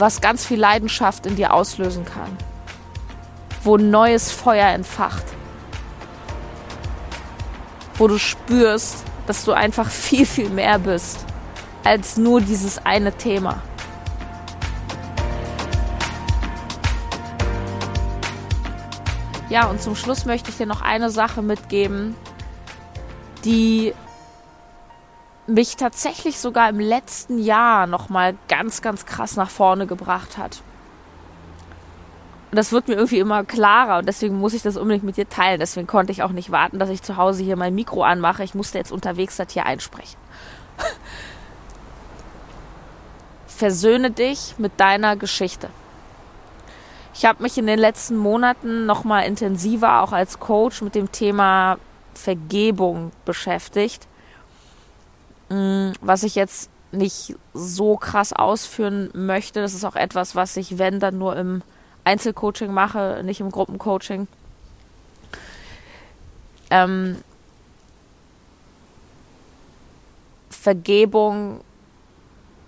was 0.00 0.20
ganz 0.20 0.46
viel 0.46 0.58
Leidenschaft 0.58 1.26
in 1.26 1.36
dir 1.36 1.52
auslösen 1.52 2.04
kann, 2.04 2.36
wo 3.62 3.76
neues 3.76 4.32
Feuer 4.32 4.68
entfacht, 4.68 5.24
wo 7.94 8.08
du 8.08 8.18
spürst, 8.18 9.04
dass 9.26 9.44
du 9.44 9.52
einfach 9.52 9.90
viel, 9.90 10.26
viel 10.26 10.50
mehr 10.50 10.78
bist 10.78 11.24
als 11.84 12.16
nur 12.16 12.40
dieses 12.40 12.84
eine 12.84 13.12
Thema. 13.12 13.62
Ja, 19.48 19.66
und 19.66 19.82
zum 19.82 19.96
Schluss 19.96 20.26
möchte 20.26 20.50
ich 20.50 20.56
dir 20.56 20.66
noch 20.66 20.80
eine 20.80 21.10
Sache 21.10 21.42
mitgeben, 21.42 22.14
die 23.44 23.92
mich 25.48 25.76
tatsächlich 25.76 26.38
sogar 26.38 26.68
im 26.68 26.78
letzten 26.78 27.38
Jahr 27.38 27.88
nochmal 27.88 28.36
ganz, 28.48 28.80
ganz 28.80 29.06
krass 29.06 29.34
nach 29.36 29.50
vorne 29.50 29.88
gebracht 29.88 30.38
hat. 30.38 30.62
Und 32.50 32.56
das 32.56 32.72
wird 32.72 32.88
mir 32.88 32.94
irgendwie 32.94 33.18
immer 33.18 33.44
klarer 33.44 33.98
und 33.98 34.06
deswegen 34.06 34.38
muss 34.38 34.54
ich 34.54 34.62
das 34.62 34.76
unbedingt 34.76 35.04
mit 35.04 35.16
dir 35.16 35.28
teilen. 35.28 35.60
Deswegen 35.60 35.86
konnte 35.86 36.12
ich 36.12 36.22
auch 36.22 36.32
nicht 36.32 36.50
warten, 36.50 36.78
dass 36.78 36.88
ich 36.88 37.02
zu 37.02 37.16
Hause 37.16 37.44
hier 37.44 37.56
mein 37.56 37.74
Mikro 37.74 38.02
anmache. 38.02 38.42
Ich 38.42 38.54
musste 38.54 38.78
jetzt 38.78 38.90
unterwegs 38.90 39.36
das 39.36 39.52
hier 39.52 39.66
einsprechen. 39.66 40.18
Versöhne 43.46 44.10
dich 44.10 44.54
mit 44.58 44.72
deiner 44.78 45.16
Geschichte. 45.16 45.68
Ich 47.14 47.24
habe 47.24 47.42
mich 47.42 47.58
in 47.58 47.66
den 47.66 47.78
letzten 47.78 48.16
Monaten 48.16 48.86
nochmal 48.86 49.26
intensiver 49.26 50.02
auch 50.02 50.12
als 50.12 50.40
Coach 50.40 50.82
mit 50.82 50.94
dem 50.94 51.12
Thema 51.12 51.78
Vergebung 52.14 53.12
beschäftigt 53.24 54.08
Mm, 55.50 55.90
was 56.00 56.22
ich 56.22 56.36
jetzt 56.36 56.70
nicht 56.92 57.34
so 57.52 57.96
krass 57.96 58.32
ausführen 58.32 59.10
möchte, 59.12 59.60
das 59.60 59.74
ist 59.74 59.84
auch 59.84 59.96
etwas, 59.96 60.34
was 60.34 60.56
ich, 60.56 60.78
wenn, 60.78 61.00
dann 61.00 61.18
nur 61.18 61.36
im 61.36 61.62
Einzelcoaching 62.04 62.72
mache, 62.72 63.22
nicht 63.24 63.40
im 63.40 63.50
Gruppencoaching. 63.50 64.26
Ähm, 66.70 67.16
Vergebung 70.50 71.62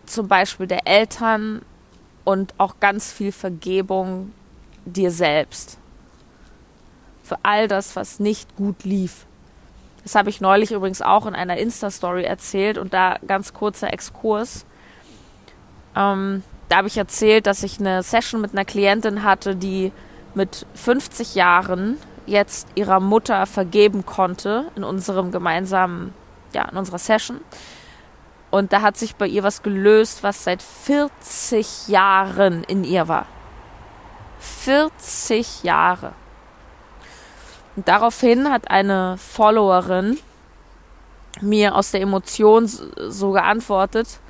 zum 0.07 0.29
Beispiel 0.29 0.67
der 0.67 0.87
Eltern 0.87 1.63
und 2.25 2.55
auch 2.59 2.81
ganz 2.81 3.13
viel 3.13 3.33
Vergebung 3.33 4.33
dir 4.85 5.11
selbst. 5.11 5.79
Für 7.23 7.39
all 7.43 7.69
das, 7.69 7.97
was 7.97 8.19
nicht 8.21 8.57
gut 8.57 8.85
lief. 8.85 9.27
Das 10.03 10.15
habe 10.15 10.31
ich 10.31 10.41
neulich 10.41 10.73
übrigens 10.73 11.01
auch 11.03 11.27
in 11.27 11.35
einer 11.35 11.57
Insta-Story 11.57 12.25
erzählt 12.25 12.79
und 12.79 12.93
da 12.93 13.19
ganz 13.27 13.53
kurzer 13.53 13.93
Exkurs. 13.93 14.67
Ähm, 15.95 16.43
da 16.73 16.79
habe 16.79 16.89
ich 16.89 16.97
erzählt, 16.97 17.47
dass 17.47 17.63
ich 17.65 17.81
eine 17.81 18.03
Session 18.03 18.41
mit 18.41 18.53
einer 18.53 18.65
Klientin 18.65 19.25
hatte, 19.25 19.55
die 19.55 19.93
mit 20.33 20.65
50 20.73 21.35
Jahren 21.35 21.99
jetzt 22.25 22.67
ihrer 22.77 22.99
Mutter 22.99 23.45
vergeben 23.45 24.07
konnte 24.07 24.71
in 24.75 24.83
unserem 24.83 25.33
gemeinsamen, 25.33 26.15
ja, 26.55 26.67
in 26.71 26.79
unserer 26.79 26.97
Session. 26.97 27.43
Und 28.51 28.73
da 28.73 28.81
hat 28.81 28.97
sich 28.97 29.17
bei 29.17 29.27
ihr 29.27 29.43
was 29.43 29.63
gelöst, 29.63 30.23
was 30.23 30.45
seit 30.45 30.63
40 30.63 31.89
Jahren 31.89 32.65
in 32.65 32.85
ihr 32.85 33.07
war. 33.07 33.27
40 34.39 35.65
Jahre. 35.65 36.13
Und 37.77 37.87
daraufhin 37.87 38.51
hat 38.51 38.71
eine 38.71 39.19
Followerin 39.19 40.19
mir 41.43 41.75
aus 41.75 41.91
der 41.91 42.01
Emotion 42.01 42.67
so 42.67 43.33
geantwortet, 43.33 44.21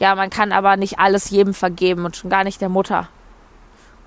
ja, 0.00 0.14
man 0.14 0.30
kann 0.30 0.50
aber 0.50 0.76
nicht 0.76 0.98
alles 0.98 1.30
jedem 1.30 1.54
vergeben 1.54 2.06
und 2.06 2.16
schon 2.16 2.30
gar 2.30 2.42
nicht 2.42 2.60
der 2.60 2.70
Mutter. 2.70 3.08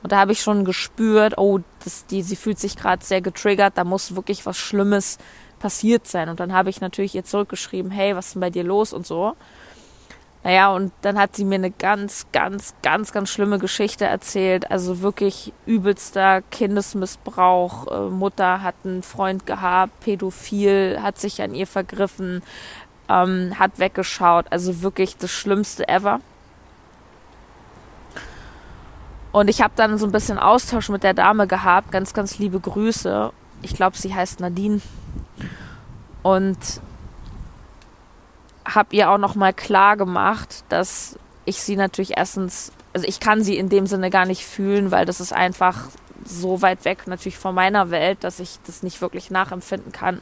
Und 0.01 0.11
da 0.11 0.17
habe 0.17 0.33
ich 0.33 0.41
schon 0.41 0.65
gespürt, 0.65 1.37
oh, 1.37 1.59
das, 1.85 2.07
die, 2.07 2.23
sie 2.23 2.35
fühlt 2.35 2.59
sich 2.59 2.75
gerade 2.75 3.05
sehr 3.05 3.21
getriggert, 3.21 3.77
da 3.77 3.85
muss 3.85 4.15
wirklich 4.15 4.45
was 4.45 4.57
Schlimmes 4.57 5.17
passiert 5.59 6.07
sein. 6.07 6.27
Und 6.27 6.41
dann 6.41 6.51
habe 6.51 6.69
ich 6.69 6.81
natürlich 6.81 7.15
ihr 7.15 7.23
zurückgeschrieben, 7.23 7.91
hey, 7.91 8.15
was 8.15 8.27
ist 8.27 8.33
denn 8.33 8.41
bei 8.41 8.49
dir 8.49 8.63
los 8.63 8.91
und 8.91 9.05
so. 9.05 9.35
Naja, 10.43 10.73
und 10.73 10.91
dann 11.03 11.17
hat 11.17 11.37
sie 11.37 11.45
mir 11.45 11.55
eine 11.55 11.71
ganz, 11.71 12.27
ganz, 12.33 12.75
ganz, 12.81 13.13
ganz 13.13 13.29
schlimme 13.29 13.59
Geschichte 13.59 14.03
erzählt. 14.03 14.69
Also 14.71 14.99
wirklich 14.99 15.53
übelster 15.65 16.41
Kindesmissbrauch. 16.41 17.87
Äh, 17.87 18.09
Mutter 18.09 18.61
hat 18.61 18.75
einen 18.83 19.03
Freund 19.03 19.45
gehabt, 19.45 20.01
pädophil, 20.01 20.99
hat 21.01 21.17
sich 21.17 21.41
an 21.41 21.55
ihr 21.55 21.65
vergriffen, 21.65 22.41
ähm, 23.13 23.57
hat 23.59 23.79
weggeschaut. 23.79 24.45
Also 24.49 24.81
wirklich 24.81 25.17
das 25.17 25.31
Schlimmste 25.31 25.87
ever. 25.87 26.19
Und 29.31 29.49
ich 29.49 29.61
habe 29.61 29.73
dann 29.75 29.97
so 29.97 30.05
ein 30.05 30.11
bisschen 30.11 30.37
Austausch 30.37 30.89
mit 30.89 31.03
der 31.03 31.13
Dame 31.13 31.47
gehabt. 31.47 31.91
Ganz, 31.91 32.13
ganz 32.13 32.37
liebe 32.37 32.59
Grüße. 32.59 33.31
Ich 33.61 33.75
glaube, 33.75 33.97
sie 33.97 34.13
heißt 34.13 34.39
Nadine. 34.39 34.81
Und 36.21 36.57
habe 38.65 38.95
ihr 38.95 39.09
auch 39.09 39.17
noch 39.17 39.35
mal 39.35 39.53
klar 39.53 39.97
gemacht, 39.97 40.63
dass 40.69 41.17
ich 41.45 41.61
sie 41.61 41.75
natürlich 41.75 42.17
erstens, 42.17 42.71
also 42.93 43.05
ich 43.07 43.19
kann 43.19 43.43
sie 43.43 43.57
in 43.57 43.69
dem 43.69 43.87
Sinne 43.87 44.09
gar 44.09 44.25
nicht 44.25 44.45
fühlen, 44.45 44.91
weil 44.91 45.05
das 45.05 45.19
ist 45.19 45.33
einfach 45.33 45.89
so 46.25 46.61
weit 46.61 46.85
weg 46.85 47.07
natürlich 47.07 47.37
von 47.37 47.53
meiner 47.53 47.91
Welt, 47.91 48.23
dass 48.23 48.39
ich 48.39 48.59
das 48.65 48.83
nicht 48.83 49.01
wirklich 49.01 49.31
nachempfinden 49.31 49.91
kann. 49.91 50.21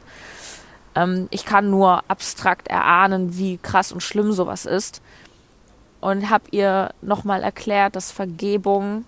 Ähm, 0.94 1.28
ich 1.30 1.44
kann 1.44 1.70
nur 1.70 2.02
abstrakt 2.08 2.68
erahnen, 2.68 3.36
wie 3.36 3.58
krass 3.58 3.92
und 3.92 4.02
schlimm 4.02 4.32
sowas 4.32 4.66
ist. 4.66 5.02
Und 6.00 6.30
habe 6.30 6.44
ihr 6.50 6.90
nochmal 7.00 7.42
erklärt, 7.42 7.96
dass 7.96 8.10
Vergebung 8.10 9.04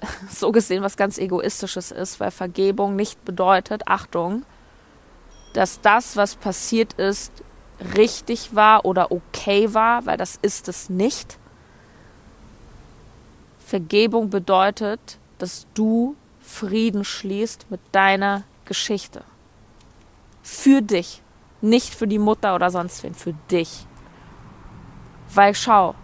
so 0.30 0.52
gesehen 0.52 0.82
was 0.82 0.96
ganz 0.96 1.18
Egoistisches 1.18 1.90
ist, 1.90 2.20
weil 2.20 2.30
Vergebung 2.30 2.96
nicht 2.96 3.24
bedeutet, 3.24 3.82
Achtung, 3.86 4.44
dass 5.52 5.80
das, 5.80 6.16
was 6.16 6.36
passiert 6.36 6.92
ist, 6.94 7.32
richtig 7.96 8.54
war 8.54 8.84
oder 8.84 9.10
okay 9.10 9.72
war, 9.74 10.06
weil 10.06 10.16
das 10.16 10.38
ist 10.42 10.68
es 10.68 10.90
nicht. 10.90 11.38
Vergebung 13.66 14.30
bedeutet, 14.30 15.18
dass 15.38 15.66
du 15.74 16.16
Frieden 16.40 17.04
schließt 17.04 17.70
mit 17.70 17.80
deiner 17.92 18.42
Geschichte. 18.64 19.22
Für 20.42 20.82
dich. 20.82 21.22
Nicht 21.60 21.94
für 21.94 22.06
die 22.06 22.18
Mutter 22.18 22.54
oder 22.54 22.70
sonst 22.70 23.02
wen, 23.02 23.14
für 23.14 23.34
dich. 23.50 23.86
Weil 25.34 25.54
schau, 25.54 25.94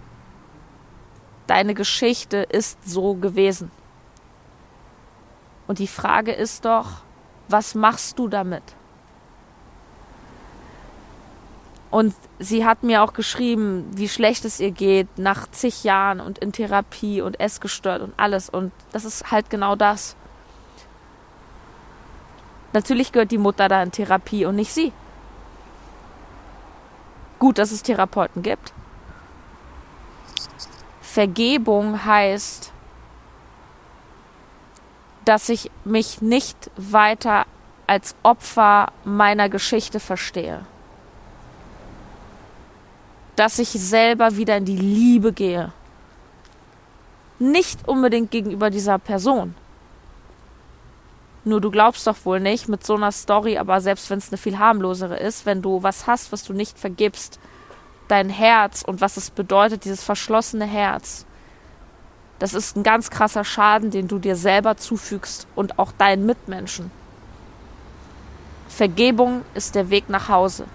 deine 1.47 1.75
Geschichte 1.75 2.39
ist 2.39 2.79
so 2.87 3.15
gewesen. 3.15 3.71
Und 5.67 5.79
die 5.79 5.87
Frage 5.87 6.33
ist 6.33 6.65
doch, 6.65 7.03
was 7.49 7.75
machst 7.75 8.19
du 8.19 8.29
damit? 8.29 8.63
Und 11.91 12.15
sie 12.39 12.67
hat 12.67 12.83
mir 12.83 13.03
auch 13.03 13.13
geschrieben, 13.13 13.87
wie 13.95 14.09
schlecht 14.09 14.45
es 14.45 14.61
ihr 14.61 14.73
geht 14.73 15.19
nach 15.19 15.49
zig 15.51 15.85
Jahren 15.85 16.21
und 16.21 16.39
in 16.39 16.53
Therapie 16.53 17.23
und 17.23 17.41
essgestört 17.41 18.03
und 18.03 18.13
alles. 18.17 18.51
Und 18.51 18.73
das 18.93 19.05
ist 19.05 19.31
halt 19.31 19.51
genau 19.51 19.77
das. 19.77 20.17
Natürlich 22.77 23.11
gehört 23.11 23.31
die 23.31 23.39
Mutter 23.39 23.69
da 23.69 23.83
in 23.83 23.91
Therapie 23.91 24.45
und 24.45 24.57
nicht 24.57 24.71
sie. 24.71 24.93
Gut, 27.39 27.57
dass 27.57 27.71
es 27.71 27.83
Therapeuten 27.83 28.43
gibt. 28.43 28.75
Vergebung 31.01 32.05
heißt, 32.05 32.71
dass 35.25 35.49
ich 35.49 35.71
mich 35.85 36.21
nicht 36.21 36.71
weiter 36.77 37.47
als 37.87 38.15
Opfer 38.23 38.93
meiner 39.05 39.49
Geschichte 39.49 39.99
verstehe. 39.99 40.67
Dass 43.37 43.59
ich 43.59 43.71
selber 43.71 44.37
wieder 44.37 44.59
in 44.59 44.67
die 44.67 44.77
Liebe 44.77 45.33
gehe. 45.33 45.73
Nicht 47.39 47.89
unbedingt 47.89 48.31
gegenüber 48.31 48.69
dieser 48.69 48.99
Person, 48.99 49.55
nur 51.47 51.61
du 51.61 51.71
glaubst 51.71 52.07
doch 52.07 52.17
wohl 52.25 52.41
nicht 52.41 52.69
mit 52.69 52.85
so 52.85 52.97
einer 52.97 53.13
Story, 53.13 53.57
aber 53.57 53.81
selbst 53.81 54.11
wenn 54.11 54.19
es 54.19 54.29
eine 54.29 54.37
viel 54.37 54.59
harmlosere 54.59 55.17
ist, 55.17 55.47
wenn 55.47 55.63
du 55.63 55.83
was 55.83 56.07
hast, 56.07 56.33
was 56.33 56.43
du 56.43 56.53
nicht 56.53 56.79
vergibst, 56.79 57.39
dein 58.09 58.29
Herz 58.29 58.83
und 58.83 59.01
was 59.01 59.17
es 59.17 59.31
bedeutet, 59.31 59.85
dieses 59.85 60.03
verschlossene 60.03 60.65
Herz, 60.67 61.25
das 62.41 62.53
ist 62.53 62.77
ein 62.77 62.83
ganz 62.83 63.11
krasser 63.11 63.45
Schaden, 63.45 63.91
den 63.91 64.09
du 64.09 64.19
dir 64.19 64.35
selber 64.35 64.77
zufügst 64.77 65.47
und 65.55 65.79
auch 65.79 65.93
deinen 65.93 66.27
Mitmenschen. 66.27 66.91
Vergebung 68.69 69.43
ist 69.55 69.75
der 69.75 69.89
Weg 69.89 70.11
nach 70.11 70.29
Hause. 70.29 70.67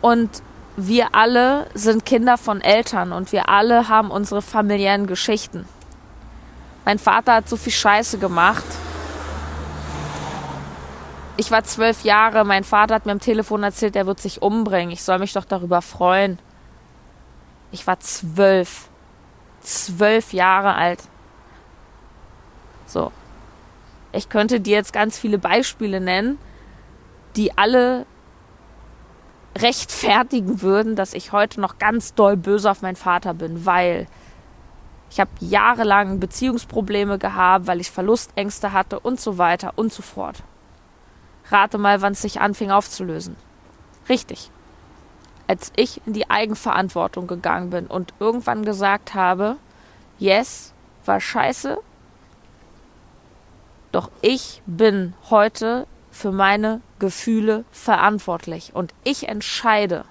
Und 0.00 0.42
wir 0.76 1.14
alle 1.14 1.66
sind 1.74 2.04
Kinder 2.04 2.36
von 2.36 2.60
Eltern 2.60 3.12
und 3.12 3.32
wir 3.32 3.48
alle 3.48 3.88
haben 3.88 4.10
unsere 4.10 4.42
familiären 4.42 5.06
Geschichten. 5.06 5.66
Mein 6.84 6.98
Vater 6.98 7.34
hat 7.34 7.48
so 7.48 7.56
viel 7.56 7.72
Scheiße 7.72 8.18
gemacht. 8.18 8.64
Ich 11.38 11.50
war 11.50 11.64
zwölf 11.64 12.04
Jahre, 12.04 12.44
mein 12.44 12.64
Vater 12.64 12.94
hat 12.94 13.06
mir 13.06 13.12
am 13.12 13.20
Telefon 13.20 13.62
erzählt, 13.62 13.96
er 13.96 14.06
wird 14.06 14.20
sich 14.20 14.42
umbringen. 14.42 14.90
Ich 14.90 15.02
soll 15.02 15.18
mich 15.18 15.32
doch 15.32 15.44
darüber 15.44 15.82
freuen. 15.82 16.38
Ich 17.72 17.86
war 17.86 17.98
zwölf. 18.00 18.88
Zwölf 19.60 20.32
Jahre 20.32 20.74
alt. 20.74 21.02
So. 22.86 23.12
Ich 24.12 24.28
könnte 24.28 24.60
dir 24.60 24.76
jetzt 24.76 24.92
ganz 24.92 25.18
viele 25.18 25.38
Beispiele 25.38 26.00
nennen, 26.00 26.38
die 27.34 27.58
alle 27.58 28.06
rechtfertigen 29.60 30.62
würden, 30.62 30.96
dass 30.96 31.14
ich 31.14 31.32
heute 31.32 31.60
noch 31.60 31.78
ganz 31.78 32.14
doll 32.14 32.36
böse 32.36 32.70
auf 32.70 32.82
meinen 32.82 32.96
Vater 32.96 33.34
bin, 33.34 33.66
weil 33.66 34.06
ich 35.10 35.20
habe 35.20 35.30
jahrelang 35.40 36.20
Beziehungsprobleme 36.20 37.18
gehabt, 37.18 37.66
weil 37.66 37.80
ich 37.80 37.90
Verlustängste 37.90 38.72
hatte 38.72 39.00
und 39.00 39.20
so 39.20 39.38
weiter 39.38 39.72
und 39.76 39.92
so 39.92 40.02
fort. 40.02 40.42
Rate 41.50 41.78
mal, 41.78 42.02
wann 42.02 42.12
es 42.12 42.22
sich 42.22 42.40
anfing 42.40 42.70
aufzulösen. 42.70 43.36
Richtig. 44.08 44.50
Als 45.46 45.72
ich 45.76 46.00
in 46.06 46.12
die 46.12 46.28
Eigenverantwortung 46.28 47.28
gegangen 47.28 47.70
bin 47.70 47.86
und 47.86 48.12
irgendwann 48.18 48.64
gesagt 48.64 49.14
habe, 49.14 49.56
yes, 50.18 50.72
war 51.04 51.20
scheiße, 51.20 51.78
doch 53.92 54.10
ich 54.20 54.60
bin 54.66 55.14
heute 55.30 55.86
für 56.10 56.32
meine 56.32 56.80
Gefühle 56.98 57.64
verantwortlich 57.70 58.74
und 58.74 58.94
ich 59.04 59.28
entscheide, 59.28 60.04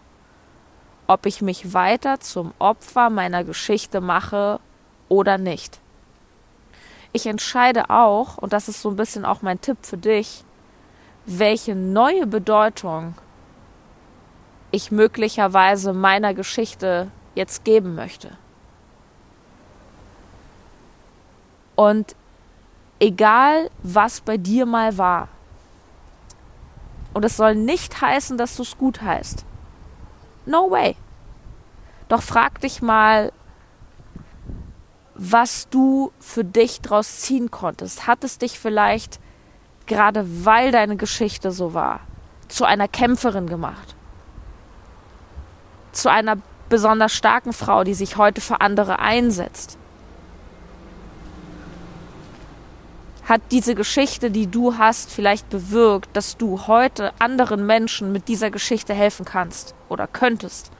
ob 1.08 1.26
ich 1.26 1.42
mich 1.42 1.74
weiter 1.74 2.20
zum 2.20 2.54
Opfer 2.60 3.10
meiner 3.10 3.44
Geschichte 3.44 4.02
mache 4.02 4.60
oder 5.10 5.38
nicht. 5.38 5.80
Ich 7.14 7.28
entscheide 7.28 7.90
auch, 7.90 8.38
und 8.38 8.54
das 8.54 8.68
ist 8.68 8.82
so 8.82 8.90
ein 8.90 8.96
bisschen 8.96 9.24
auch 9.26 9.42
mein 9.42 9.62
Tipp 9.62 9.78
für 9.82 9.98
dich, 9.98 10.44
welche 11.26 11.76
neue 11.76 12.28
Bedeutung 12.28 13.16
ich 14.72 14.92
möglicherweise 14.92 15.94
meiner 15.94 16.34
Geschichte 16.34 17.10
jetzt 17.34 17.64
geben 17.64 17.96
möchte. 17.96 18.32
Und 21.76 22.16
egal, 23.00 23.70
was 23.84 24.22
bei 24.22 24.38
dir 24.38 24.66
mal 24.66 24.98
war, 24.98 25.30
Und 27.16 27.24
es 27.24 27.38
soll 27.38 27.56
nicht 27.56 28.02
heißen, 28.02 28.38
dass 28.38 28.58
du 28.58 28.64
es 28.64 28.78
gut 28.78 29.02
heißt. 29.02 29.46
No 30.46 30.70
way. 30.70 30.98
Doch 32.10 32.22
frag 32.22 32.60
dich 32.60 32.82
mal, 32.82 33.32
was 35.14 35.70
du 35.70 36.12
für 36.20 36.44
dich 36.44 36.82
draus 36.82 37.22
ziehen 37.22 37.52
konntest. 37.52 38.06
Hat 38.06 38.26
es 38.26 38.38
dich 38.38 38.60
vielleicht, 38.60 39.22
gerade 39.86 40.26
weil 40.46 40.74
deine 40.74 40.98
Geschichte 40.98 41.54
so 41.54 41.74
war, 41.74 42.02
zu 42.50 42.66
einer 42.66 42.90
Kämpferin 42.90 43.48
gemacht? 43.48 43.96
Zu 45.94 46.12
einer 46.12 46.36
besonders 46.68 47.14
starken 47.14 47.54
Frau, 47.54 47.86
die 47.86 47.94
sich 47.94 48.18
heute 48.18 48.42
für 48.42 48.60
andere 48.60 49.00
einsetzt? 49.00 49.78
Hat 53.26 53.42
diese 53.52 53.74
Geschichte, 53.74 54.30
die 54.30 54.48
du 54.48 54.78
hast, 54.78 55.12
vielleicht 55.12 55.50
bewirkt, 55.50 56.16
dass 56.16 56.38
du 56.38 56.68
heute 56.68 57.12
anderen 57.20 57.66
Menschen 57.66 58.12
mit 58.12 58.28
dieser 58.28 58.52
Geschichte 58.52 58.94
helfen 58.94 59.26
kannst 59.26 59.74
oder 59.90 60.08
könntest? 60.08 60.72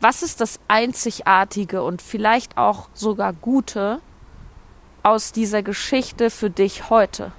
Was 0.00 0.22
ist 0.22 0.40
das 0.40 0.58
Einzigartige 0.68 1.82
und 1.82 2.02
vielleicht 2.02 2.58
auch 2.58 2.88
sogar 2.92 3.32
Gute 3.32 4.00
aus 5.02 5.32
dieser 5.32 5.62
Geschichte 5.62 6.28
für 6.28 6.50
dich 6.50 6.90
heute? 6.90 7.32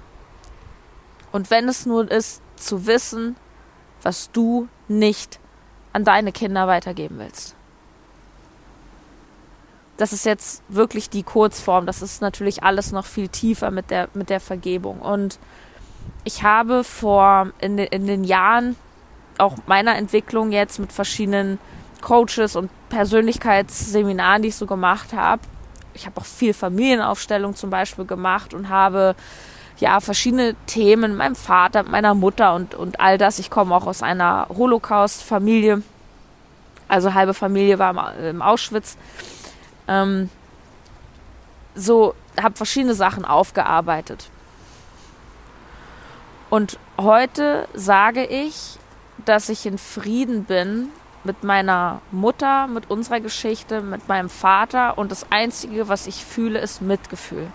Und 1.30 1.50
wenn 1.50 1.68
es 1.68 1.84
nur 1.84 2.10
ist, 2.10 2.42
zu 2.56 2.86
wissen, 2.86 3.36
was 4.00 4.30
du 4.32 4.68
nicht 4.88 5.38
an 5.92 6.04
deine 6.04 6.32
Kinder 6.32 6.66
weitergeben 6.66 7.18
willst 7.18 7.55
das 9.96 10.12
ist 10.12 10.26
jetzt 10.26 10.62
wirklich 10.68 11.10
die 11.10 11.22
Kurzform. 11.22 11.86
Das 11.86 12.02
ist 12.02 12.20
natürlich 12.20 12.62
alles 12.62 12.92
noch 12.92 13.06
viel 13.06 13.28
tiefer 13.28 13.70
mit 13.70 13.90
der, 13.90 14.08
mit 14.14 14.30
der 14.30 14.40
Vergebung. 14.40 15.00
Und 15.00 15.38
ich 16.24 16.42
habe 16.42 16.84
vor 16.84 17.50
in, 17.60 17.76
de, 17.76 17.88
in 17.90 18.06
den 18.06 18.24
Jahren 18.24 18.76
auch 19.38 19.56
meiner 19.66 19.96
Entwicklung 19.96 20.52
jetzt 20.52 20.78
mit 20.78 20.92
verschiedenen 20.92 21.58
Coaches 22.00 22.56
und 22.56 22.70
Persönlichkeitsseminaren, 22.88 24.42
die 24.42 24.48
ich 24.48 24.56
so 24.56 24.66
gemacht 24.66 25.12
habe. 25.12 25.42
Ich 25.94 26.06
habe 26.06 26.20
auch 26.20 26.24
viel 26.24 26.52
Familienaufstellung 26.52 27.56
zum 27.56 27.70
Beispiel 27.70 28.04
gemacht 28.04 28.54
und 28.54 28.68
habe 28.68 29.14
ja 29.78 30.00
verschiedene 30.00 30.54
Themen 30.66 31.12
mit 31.12 31.18
meinem 31.18 31.36
Vater, 31.36 31.82
mit 31.82 31.92
meiner 31.92 32.14
Mutter 32.14 32.54
und, 32.54 32.74
und 32.74 33.00
all 33.00 33.18
das. 33.18 33.38
Ich 33.38 33.50
komme 33.50 33.74
auch 33.74 33.86
aus 33.86 34.02
einer 34.02 34.46
Holocaust-Familie. 34.48 35.82
Also 36.88 37.14
halbe 37.14 37.34
Familie 37.34 37.78
war 37.78 37.90
im, 37.90 38.24
im 38.24 38.42
Auschwitz. 38.42 38.96
Ähm, 39.88 40.30
so 41.74 42.14
habe 42.40 42.56
verschiedene 42.56 42.94
Sachen 42.94 43.24
aufgearbeitet. 43.24 44.30
Und 46.50 46.78
heute 46.98 47.68
sage 47.74 48.24
ich, 48.24 48.78
dass 49.24 49.48
ich 49.48 49.66
in 49.66 49.78
Frieden 49.78 50.44
bin 50.44 50.88
mit 51.24 51.42
meiner 51.42 52.00
Mutter, 52.12 52.68
mit 52.68 52.88
unserer 52.90 53.20
Geschichte, 53.20 53.80
mit 53.82 54.08
meinem 54.08 54.30
Vater 54.30 54.96
und 54.96 55.10
das 55.10 55.30
Einzige, 55.30 55.88
was 55.88 56.06
ich 56.06 56.24
fühle, 56.24 56.60
ist 56.60 56.80
Mitgefühl. 56.80 57.48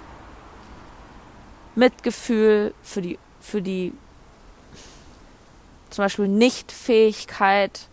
Mitgefühl 1.76 2.74
für 2.84 3.02
die, 3.02 3.18
für 3.40 3.62
die 3.62 3.94
zum 5.90 6.04
Beispiel 6.04 6.28
Nichtfähigkeit, 6.28 7.88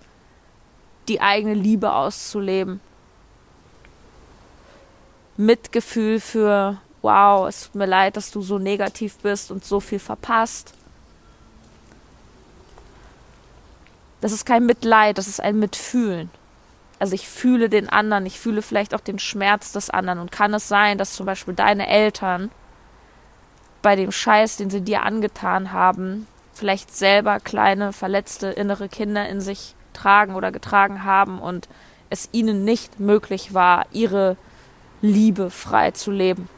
die 1.08 1.20
eigene 1.20 1.54
Liebe 1.54 1.92
auszuleben. 1.92 2.80
Mitgefühl 5.38 6.20
für, 6.20 6.78
wow, 7.00 7.48
es 7.48 7.64
tut 7.64 7.76
mir 7.76 7.86
leid, 7.86 8.16
dass 8.16 8.30
du 8.30 8.42
so 8.42 8.58
negativ 8.58 9.16
bist 9.18 9.50
und 9.50 9.64
so 9.64 9.80
viel 9.80 10.00
verpasst. 10.00 10.74
Das 14.20 14.32
ist 14.32 14.44
kein 14.44 14.66
Mitleid, 14.66 15.16
das 15.16 15.28
ist 15.28 15.40
ein 15.40 15.58
Mitfühlen. 15.58 16.28
Also 16.98 17.14
ich 17.14 17.28
fühle 17.28 17.68
den 17.68 17.88
anderen, 17.88 18.26
ich 18.26 18.40
fühle 18.40 18.62
vielleicht 18.62 18.94
auch 18.94 19.00
den 19.00 19.20
Schmerz 19.20 19.70
des 19.70 19.90
anderen. 19.90 20.18
Und 20.18 20.32
kann 20.32 20.52
es 20.54 20.66
sein, 20.66 20.98
dass 20.98 21.14
zum 21.14 21.24
Beispiel 21.24 21.54
deine 21.54 21.86
Eltern 21.86 22.50
bei 23.80 23.94
dem 23.94 24.10
Scheiß, 24.10 24.56
den 24.56 24.70
sie 24.70 24.80
dir 24.80 25.04
angetan 25.04 25.72
haben, 25.72 26.26
vielleicht 26.52 26.92
selber 26.94 27.38
kleine, 27.38 27.92
verletzte 27.92 28.48
innere 28.48 28.88
Kinder 28.88 29.28
in 29.28 29.40
sich 29.40 29.76
tragen 29.92 30.34
oder 30.34 30.50
getragen 30.50 31.04
haben 31.04 31.38
und 31.38 31.68
es 32.10 32.28
ihnen 32.32 32.64
nicht 32.64 32.98
möglich 32.98 33.54
war, 33.54 33.86
ihre 33.92 34.36
Liebe 35.00 35.50
frei 35.50 35.92
zu 35.92 36.10
leben? 36.10 36.48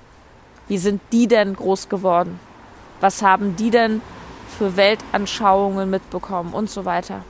Wie 0.68 0.78
sind 0.78 1.00
die 1.12 1.28
denn 1.28 1.54
groß 1.54 1.88
geworden? 1.88 2.40
Was 3.00 3.22
haben 3.22 3.56
die 3.56 3.70
denn 3.70 4.00
für 4.58 4.76
Weltanschauungen 4.76 5.90
mitbekommen 5.90 6.52
und 6.54 6.70
so 6.70 6.84
weiter? 6.84 7.24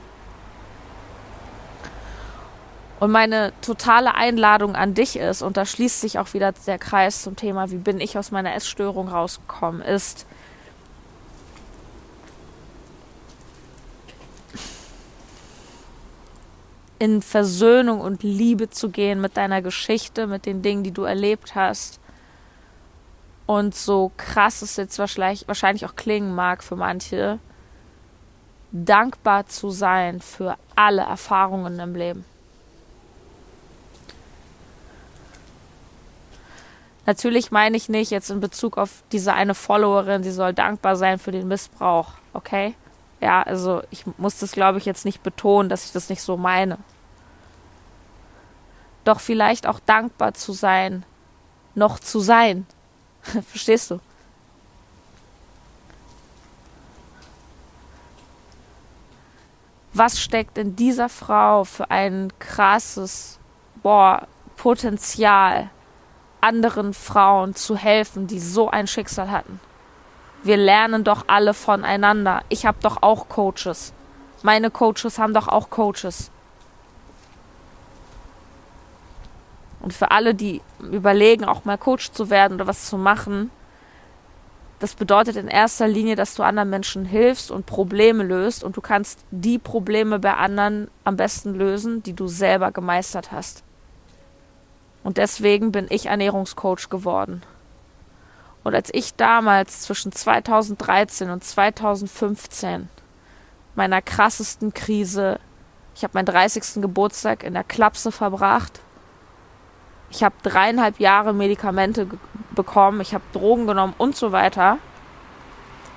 Und 2.99 3.09
meine 3.09 3.51
totale 3.61 4.13
Einladung 4.13 4.75
an 4.75 4.93
dich 4.93 5.17
ist, 5.17 5.41
und 5.41 5.57
da 5.57 5.65
schließt 5.65 6.01
sich 6.01 6.19
auch 6.19 6.33
wieder 6.35 6.53
der 6.67 6.77
Kreis 6.77 7.23
zum 7.23 7.35
Thema, 7.35 7.71
wie 7.71 7.77
bin 7.77 7.99
ich 7.99 8.15
aus 8.17 8.29
meiner 8.29 8.53
Essstörung 8.53 9.07
rausgekommen, 9.07 9.81
ist, 9.81 10.27
in 17.01 17.23
Versöhnung 17.23 17.99
und 17.99 18.21
Liebe 18.21 18.69
zu 18.69 18.89
gehen 18.91 19.21
mit 19.21 19.35
deiner 19.35 19.63
Geschichte, 19.63 20.27
mit 20.27 20.45
den 20.45 20.61
Dingen, 20.61 20.83
die 20.83 20.91
du 20.91 21.01
erlebt 21.01 21.55
hast. 21.55 21.99
Und 23.47 23.73
so 23.73 24.11
krass 24.17 24.61
es 24.61 24.77
jetzt 24.77 24.99
wahrscheinlich 24.99 25.85
auch 25.87 25.95
klingen 25.95 26.35
mag 26.35 26.63
für 26.63 26.75
manche, 26.75 27.39
dankbar 28.71 29.47
zu 29.47 29.71
sein 29.71 30.21
für 30.21 30.57
alle 30.75 31.01
Erfahrungen 31.01 31.79
im 31.79 31.95
Leben. 31.95 32.23
Natürlich 37.07 37.49
meine 37.49 37.77
ich 37.77 37.89
nicht 37.89 38.11
jetzt 38.11 38.29
in 38.29 38.41
Bezug 38.41 38.77
auf 38.77 39.01
diese 39.11 39.33
eine 39.33 39.55
Followerin, 39.55 40.21
sie 40.21 40.29
soll 40.29 40.53
dankbar 40.53 40.95
sein 40.95 41.17
für 41.17 41.31
den 41.31 41.47
Missbrauch, 41.47 42.09
okay? 42.33 42.75
Ja, 43.21 43.43
also 43.43 43.81
ich 43.91 44.05
muss 44.17 44.39
das, 44.39 44.51
glaube 44.51 44.79
ich, 44.79 44.85
jetzt 44.85 45.05
nicht 45.05 45.23
betonen, 45.23 45.69
dass 45.69 45.85
ich 45.85 45.91
das 45.91 46.09
nicht 46.09 46.21
so 46.21 46.37
meine 46.37 46.77
doch 49.03 49.19
vielleicht 49.19 49.67
auch 49.67 49.79
dankbar 49.79 50.33
zu 50.33 50.53
sein, 50.53 51.03
noch 51.75 51.99
zu 51.99 52.19
sein. 52.19 52.65
Verstehst 53.47 53.91
du? 53.91 53.99
Was 59.93 60.21
steckt 60.21 60.57
in 60.57 60.75
dieser 60.75 61.09
Frau 61.09 61.65
für 61.65 61.91
ein 61.91 62.31
krasses 62.39 63.39
boah, 63.83 64.27
Potenzial, 64.55 65.69
anderen 66.39 66.93
Frauen 66.93 67.55
zu 67.55 67.75
helfen, 67.75 68.25
die 68.27 68.39
so 68.39 68.69
ein 68.69 68.87
Schicksal 68.87 69.29
hatten? 69.29 69.59
Wir 70.43 70.57
lernen 70.57 71.03
doch 71.03 71.25
alle 71.27 71.53
voneinander. 71.53 72.41
Ich 72.49 72.65
habe 72.65 72.77
doch 72.81 73.01
auch 73.01 73.29
Coaches. 73.29 73.93
Meine 74.41 74.71
Coaches 74.71 75.19
haben 75.19 75.33
doch 75.33 75.47
auch 75.47 75.69
Coaches. 75.69 76.31
Und 79.81 79.93
für 79.93 80.11
alle, 80.11 80.35
die 80.35 80.61
überlegen, 80.79 81.45
auch 81.45 81.65
mal 81.65 81.77
Coach 81.77 82.11
zu 82.11 82.29
werden 82.29 82.55
oder 82.55 82.67
was 82.67 82.87
zu 82.87 82.97
machen, 82.97 83.51
das 84.79 84.95
bedeutet 84.95 85.35
in 85.35 85.47
erster 85.47 85.87
Linie, 85.87 86.15
dass 86.15 86.33
du 86.33 86.41
anderen 86.41 86.71
Menschen 86.71 87.05
hilfst 87.05 87.51
und 87.51 87.67
Probleme 87.67 88.23
löst 88.23 88.63
und 88.63 88.77
du 88.77 88.81
kannst 88.81 89.19
die 89.29 89.59
Probleme 89.59 90.17
bei 90.17 90.33
anderen 90.33 90.89
am 91.03 91.17
besten 91.17 91.53
lösen, 91.53 92.01
die 92.01 92.13
du 92.13 92.27
selber 92.27 92.71
gemeistert 92.71 93.31
hast. 93.31 93.63
Und 95.03 95.17
deswegen 95.17 95.71
bin 95.71 95.85
ich 95.89 96.07
Ernährungscoach 96.07 96.89
geworden. 96.89 97.43
Und 98.63 98.75
als 98.75 98.89
ich 98.93 99.15
damals 99.15 99.81
zwischen 99.81 100.11
2013 100.11 101.29
und 101.29 101.43
2015 101.43 102.89
meiner 103.75 104.01
krassesten 104.01 104.73
Krise, 104.73 105.39
ich 105.95 106.03
habe 106.03 106.11
meinen 106.13 106.25
30. 106.25 106.81
Geburtstag 106.81 107.43
in 107.43 107.53
der 107.53 107.63
Klapse 107.63 108.11
verbracht, 108.11 108.79
ich 110.11 110.23
habe 110.23 110.35
dreieinhalb 110.43 110.99
Jahre 110.99 111.33
Medikamente 111.33 112.07
bekommen, 112.51 113.01
ich 113.01 113.13
habe 113.13 113.23
Drogen 113.31 113.65
genommen 113.65 113.93
und 113.97 114.15
so 114.15 114.31
weiter. 114.31 114.77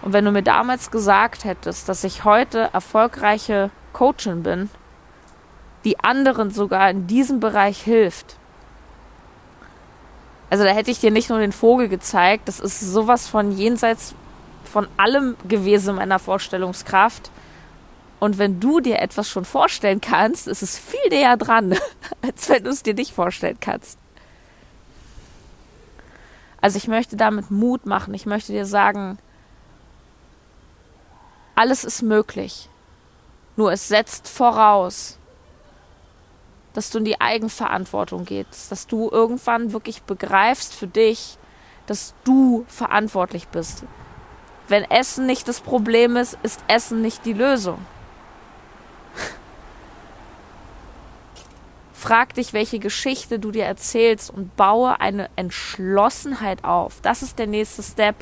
Und 0.02 0.12
wenn 0.12 0.24
du 0.24 0.30
mir 0.30 0.42
damals 0.42 0.90
gesagt 0.90 1.44
hättest, 1.44 1.88
dass 1.88 2.04
ich 2.04 2.24
heute 2.24 2.70
erfolgreiche 2.72 3.70
Coachin 3.92 4.42
bin, 4.42 4.70
die 5.84 5.98
anderen 6.00 6.50
sogar 6.50 6.90
in 6.90 7.06
diesem 7.06 7.40
Bereich 7.40 7.82
hilft, 7.82 8.36
also 10.54 10.62
da 10.62 10.70
hätte 10.70 10.92
ich 10.92 11.00
dir 11.00 11.10
nicht 11.10 11.30
nur 11.30 11.40
den 11.40 11.50
Vogel 11.50 11.88
gezeigt, 11.88 12.46
das 12.46 12.60
ist 12.60 12.78
sowas 12.78 13.26
von 13.26 13.50
jenseits 13.50 14.14
von 14.62 14.86
allem 14.96 15.34
gewesen 15.48 15.96
meiner 15.96 16.20
Vorstellungskraft. 16.20 17.32
Und 18.20 18.38
wenn 18.38 18.60
du 18.60 18.78
dir 18.78 19.00
etwas 19.00 19.28
schon 19.28 19.44
vorstellen 19.44 20.00
kannst, 20.00 20.46
ist 20.46 20.62
es 20.62 20.78
viel 20.78 21.10
näher 21.10 21.36
dran, 21.36 21.76
als 22.22 22.48
wenn 22.48 22.62
du 22.62 22.70
es 22.70 22.84
dir 22.84 22.94
nicht 22.94 23.12
vorstellen 23.12 23.56
kannst. 23.58 23.98
Also 26.60 26.76
ich 26.76 26.86
möchte 26.86 27.16
damit 27.16 27.50
Mut 27.50 27.84
machen. 27.84 28.14
Ich 28.14 28.24
möchte 28.24 28.52
dir 28.52 28.64
sagen, 28.64 29.18
Alles 31.56 31.82
ist 31.82 32.02
möglich. 32.02 32.68
Nur 33.56 33.72
es 33.72 33.88
setzt 33.88 34.28
voraus, 34.28 35.18
dass 36.74 36.90
du 36.90 36.98
in 36.98 37.04
die 37.06 37.20
Eigenverantwortung 37.20 38.26
gehst, 38.26 38.70
dass 38.70 38.86
du 38.86 39.08
irgendwann 39.10 39.72
wirklich 39.72 40.02
begreifst 40.02 40.74
für 40.74 40.88
dich, 40.88 41.38
dass 41.86 42.14
du 42.24 42.66
verantwortlich 42.68 43.48
bist. 43.48 43.84
Wenn 44.68 44.84
Essen 44.90 45.24
nicht 45.26 45.48
das 45.48 45.60
Problem 45.60 46.16
ist, 46.16 46.36
ist 46.42 46.60
Essen 46.68 47.00
nicht 47.00 47.24
die 47.24 47.32
Lösung. 47.32 47.78
Frag 51.92 52.34
dich, 52.34 52.52
welche 52.52 52.80
Geschichte 52.80 53.38
du 53.38 53.50
dir 53.52 53.64
erzählst 53.64 54.30
und 54.30 54.56
baue 54.56 55.00
eine 55.00 55.30
Entschlossenheit 55.36 56.64
auf. 56.64 57.00
Das 57.02 57.22
ist 57.22 57.38
der 57.38 57.46
nächste 57.46 57.82
Step. 57.82 58.16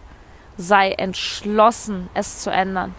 Sei 0.58 0.92
entschlossen, 0.92 2.10
es 2.12 2.40
zu 2.40 2.50
ändern. 2.50 2.94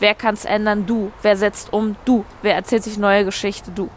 Wer 0.00 0.14
kann 0.14 0.34
es 0.34 0.44
ändern? 0.44 0.86
Du. 0.86 1.12
Wer 1.22 1.36
setzt 1.36 1.72
um? 1.72 1.94
Du. 2.04 2.24
Wer 2.42 2.56
erzählt 2.56 2.82
sich 2.82 2.98
neue 2.98 3.24
Geschichte? 3.24 3.70
Du. 3.70 3.88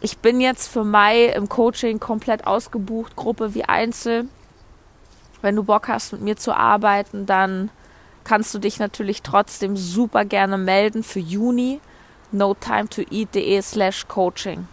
Ich 0.00 0.18
bin 0.18 0.40
jetzt 0.40 0.68
für 0.68 0.84
Mai 0.84 1.26
im 1.26 1.48
Coaching 1.48 2.00
komplett 2.00 2.46
ausgebucht, 2.46 3.16
Gruppe 3.16 3.54
wie 3.54 3.64
Einzel. 3.64 4.28
Wenn 5.40 5.56
du 5.56 5.64
Bock 5.64 5.88
hast, 5.88 6.12
mit 6.12 6.22
mir 6.22 6.36
zu 6.36 6.54
arbeiten, 6.54 7.26
dann 7.26 7.70
kannst 8.24 8.52
du 8.54 8.58
dich 8.58 8.78
natürlich 8.78 9.22
trotzdem 9.22 9.76
super 9.76 10.24
gerne 10.24 10.58
melden 10.58 11.02
für 11.02 11.20
Juni. 11.20 11.80
No 12.32 12.54
time 12.54 12.88
to 12.88 13.02
eat.de 13.10 13.62
slash 13.62 14.06
coaching. 14.08 14.66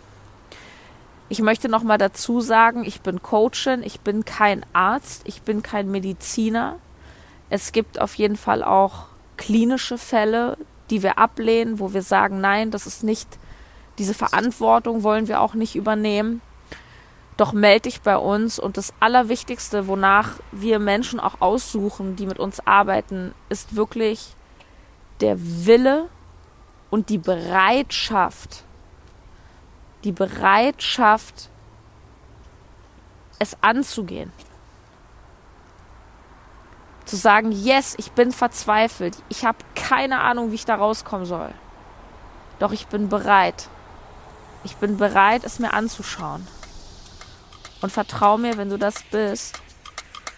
Ich 1.29 1.39
möchte 1.39 1.69
nochmal 1.69 1.97
dazu 1.97 2.41
sagen, 2.41 2.83
ich 2.83 3.01
bin 3.01 3.21
Coachin, 3.21 3.81
ich 3.83 4.01
bin 4.01 4.25
kein 4.25 4.65
Arzt, 4.73 5.21
ich 5.25 5.41
bin 5.41 5.63
kein 5.63 5.89
Mediziner. 5.89 6.77
Es 7.49 7.71
gibt 7.71 7.99
auf 7.99 8.15
jeden 8.15 8.35
Fall 8.35 8.63
auch 8.63 9.05
klinische 9.37 9.97
Fälle, 9.97 10.57
die 10.89 11.01
wir 11.01 11.17
ablehnen, 11.17 11.79
wo 11.79 11.93
wir 11.93 12.01
sagen, 12.01 12.41
nein, 12.41 12.71
das 12.71 12.87
ist 12.87 13.03
nicht, 13.03 13.39
diese 13.97 14.13
Verantwortung 14.13 15.03
wollen 15.03 15.27
wir 15.27 15.41
auch 15.41 15.53
nicht 15.53 15.75
übernehmen. 15.75 16.41
Doch 17.37 17.53
melde 17.53 17.89
dich 17.89 18.01
bei 18.01 18.17
uns 18.17 18.59
und 18.59 18.77
das 18.77 18.93
Allerwichtigste, 18.99 19.87
wonach 19.87 20.39
wir 20.51 20.79
Menschen 20.79 21.19
auch 21.19 21.41
aussuchen, 21.41 22.15
die 22.15 22.27
mit 22.27 22.39
uns 22.39 22.65
arbeiten, 22.65 23.33
ist 23.49 23.75
wirklich 23.75 24.35
der 25.19 25.37
Wille 25.39 26.09
und 26.91 27.09
die 27.09 27.17
Bereitschaft, 27.17 28.63
die 30.03 30.11
Bereitschaft, 30.11 31.49
es 33.39 33.57
anzugehen 33.61 34.31
zu 37.05 37.15
sagen, 37.15 37.51
yes, 37.51 37.95
ich 37.97 38.11
bin 38.13 38.31
verzweifelt, 38.31 39.17
ich 39.29 39.45
habe 39.45 39.57
keine 39.75 40.21
Ahnung, 40.21 40.51
wie 40.51 40.55
ich 40.55 40.65
da 40.65 40.75
rauskommen 40.75 41.25
soll. 41.25 41.51
Doch 42.59 42.71
ich 42.71 42.87
bin 42.87 43.09
bereit. 43.09 43.69
Ich 44.63 44.77
bin 44.77 44.97
bereit, 44.97 45.43
es 45.43 45.59
mir 45.59 45.73
anzuschauen. 45.73 46.47
Und 47.81 47.91
vertrau 47.91 48.37
mir, 48.37 48.57
wenn 48.57 48.69
du 48.69 48.77
das 48.77 49.03
bist, 49.11 49.59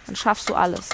dann 0.07 0.15
schaffst 0.15 0.49
du 0.49 0.55
alles. 0.55 0.89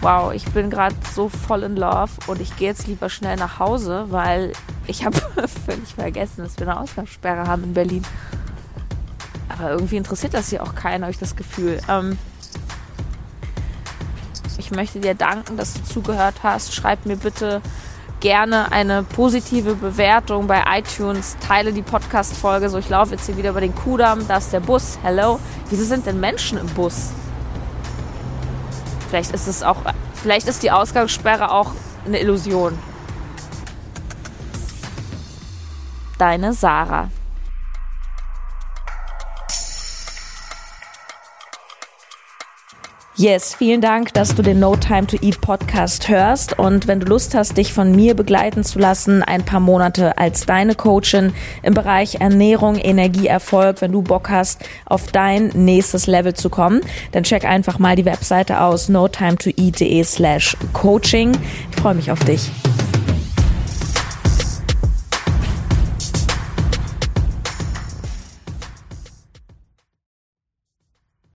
Wow, 0.00 0.32
ich 0.32 0.44
bin 0.52 0.70
gerade 0.70 0.94
so 1.12 1.28
voll 1.28 1.64
in 1.64 1.76
Love 1.76 2.12
und 2.28 2.40
ich 2.40 2.56
gehe 2.56 2.68
jetzt 2.68 2.86
lieber 2.86 3.10
schnell 3.10 3.36
nach 3.36 3.58
Hause, 3.58 4.06
weil 4.10 4.52
ich 4.86 5.04
habe 5.04 5.16
völlig 5.66 5.94
vergessen, 5.94 6.44
dass 6.44 6.56
wir 6.56 6.68
eine 6.68 6.78
Ausgangssperre 6.78 7.48
haben 7.48 7.64
in 7.64 7.74
Berlin. 7.74 8.04
Aber 9.48 9.70
irgendwie 9.70 9.96
interessiert 9.96 10.34
das 10.34 10.50
hier 10.50 10.62
auch 10.62 10.76
keinen, 10.76 11.02
habe 11.02 11.10
ich 11.10 11.18
das 11.18 11.34
Gefühl. 11.34 11.80
Ähm, 11.88 12.16
ich 14.56 14.70
möchte 14.70 15.00
dir 15.00 15.16
danken, 15.16 15.56
dass 15.56 15.74
du 15.74 15.82
zugehört 15.82 16.36
hast. 16.44 16.74
Schreib 16.74 17.06
mir 17.06 17.16
bitte 17.16 17.60
gerne 18.20 18.72
eine 18.72 19.02
positive 19.02 19.74
Bewertung 19.74 20.46
bei 20.46 20.62
iTunes. 20.78 21.36
Teile 21.46 21.72
die 21.72 21.82
Podcast-Folge. 21.82 22.68
So, 22.68 22.78
ich 22.78 22.88
laufe 22.88 23.12
jetzt 23.12 23.26
hier 23.26 23.36
wieder 23.36 23.50
über 23.50 23.60
den 23.60 23.74
Kudamm. 23.74 24.26
Da 24.26 24.38
ist 24.38 24.52
der 24.52 24.60
Bus. 24.60 24.98
Hello. 25.02 25.38
Wieso 25.70 25.84
sind 25.84 26.06
denn 26.06 26.20
Menschen 26.20 26.58
im 26.58 26.66
Bus? 26.68 27.10
Vielleicht 29.08 29.32
ist 29.32 29.46
es 29.46 29.62
auch, 29.62 29.76
vielleicht 30.14 30.48
ist 30.48 30.62
die 30.62 30.70
Ausgangssperre 30.70 31.50
auch 31.50 31.72
eine 32.04 32.20
Illusion. 32.20 32.78
Deine 36.18 36.52
Sarah. 36.52 37.10
Yes, 43.20 43.56
vielen 43.56 43.80
Dank, 43.80 44.14
dass 44.14 44.36
du 44.36 44.42
den 44.42 44.60
No 44.60 44.76
Time 44.76 45.08
to 45.08 45.16
Eat 45.20 45.40
Podcast 45.40 46.08
hörst. 46.08 46.56
Und 46.56 46.86
wenn 46.86 47.00
du 47.00 47.06
Lust 47.06 47.34
hast, 47.34 47.56
dich 47.56 47.72
von 47.72 47.90
mir 47.90 48.14
begleiten 48.14 48.62
zu 48.62 48.78
lassen, 48.78 49.24
ein 49.24 49.44
paar 49.44 49.58
Monate 49.58 50.16
als 50.18 50.46
deine 50.46 50.76
Coachin 50.76 51.32
im 51.64 51.74
Bereich 51.74 52.20
Ernährung, 52.20 52.76
Energie, 52.76 53.26
Erfolg, 53.26 53.80
wenn 53.80 53.90
du 53.90 54.02
Bock 54.02 54.30
hast, 54.30 54.64
auf 54.86 55.10
dein 55.10 55.48
nächstes 55.48 56.06
Level 56.06 56.34
zu 56.34 56.48
kommen, 56.48 56.80
dann 57.10 57.24
check 57.24 57.44
einfach 57.44 57.80
mal 57.80 57.96
die 57.96 58.04
Webseite 58.04 58.60
aus 58.60 58.88
notimetoeat.de 58.88 60.04
slash 60.04 60.56
coaching. 60.72 61.36
Ich 61.72 61.82
freue 61.82 61.96
mich 61.96 62.12
auf 62.12 62.20
dich. 62.20 62.52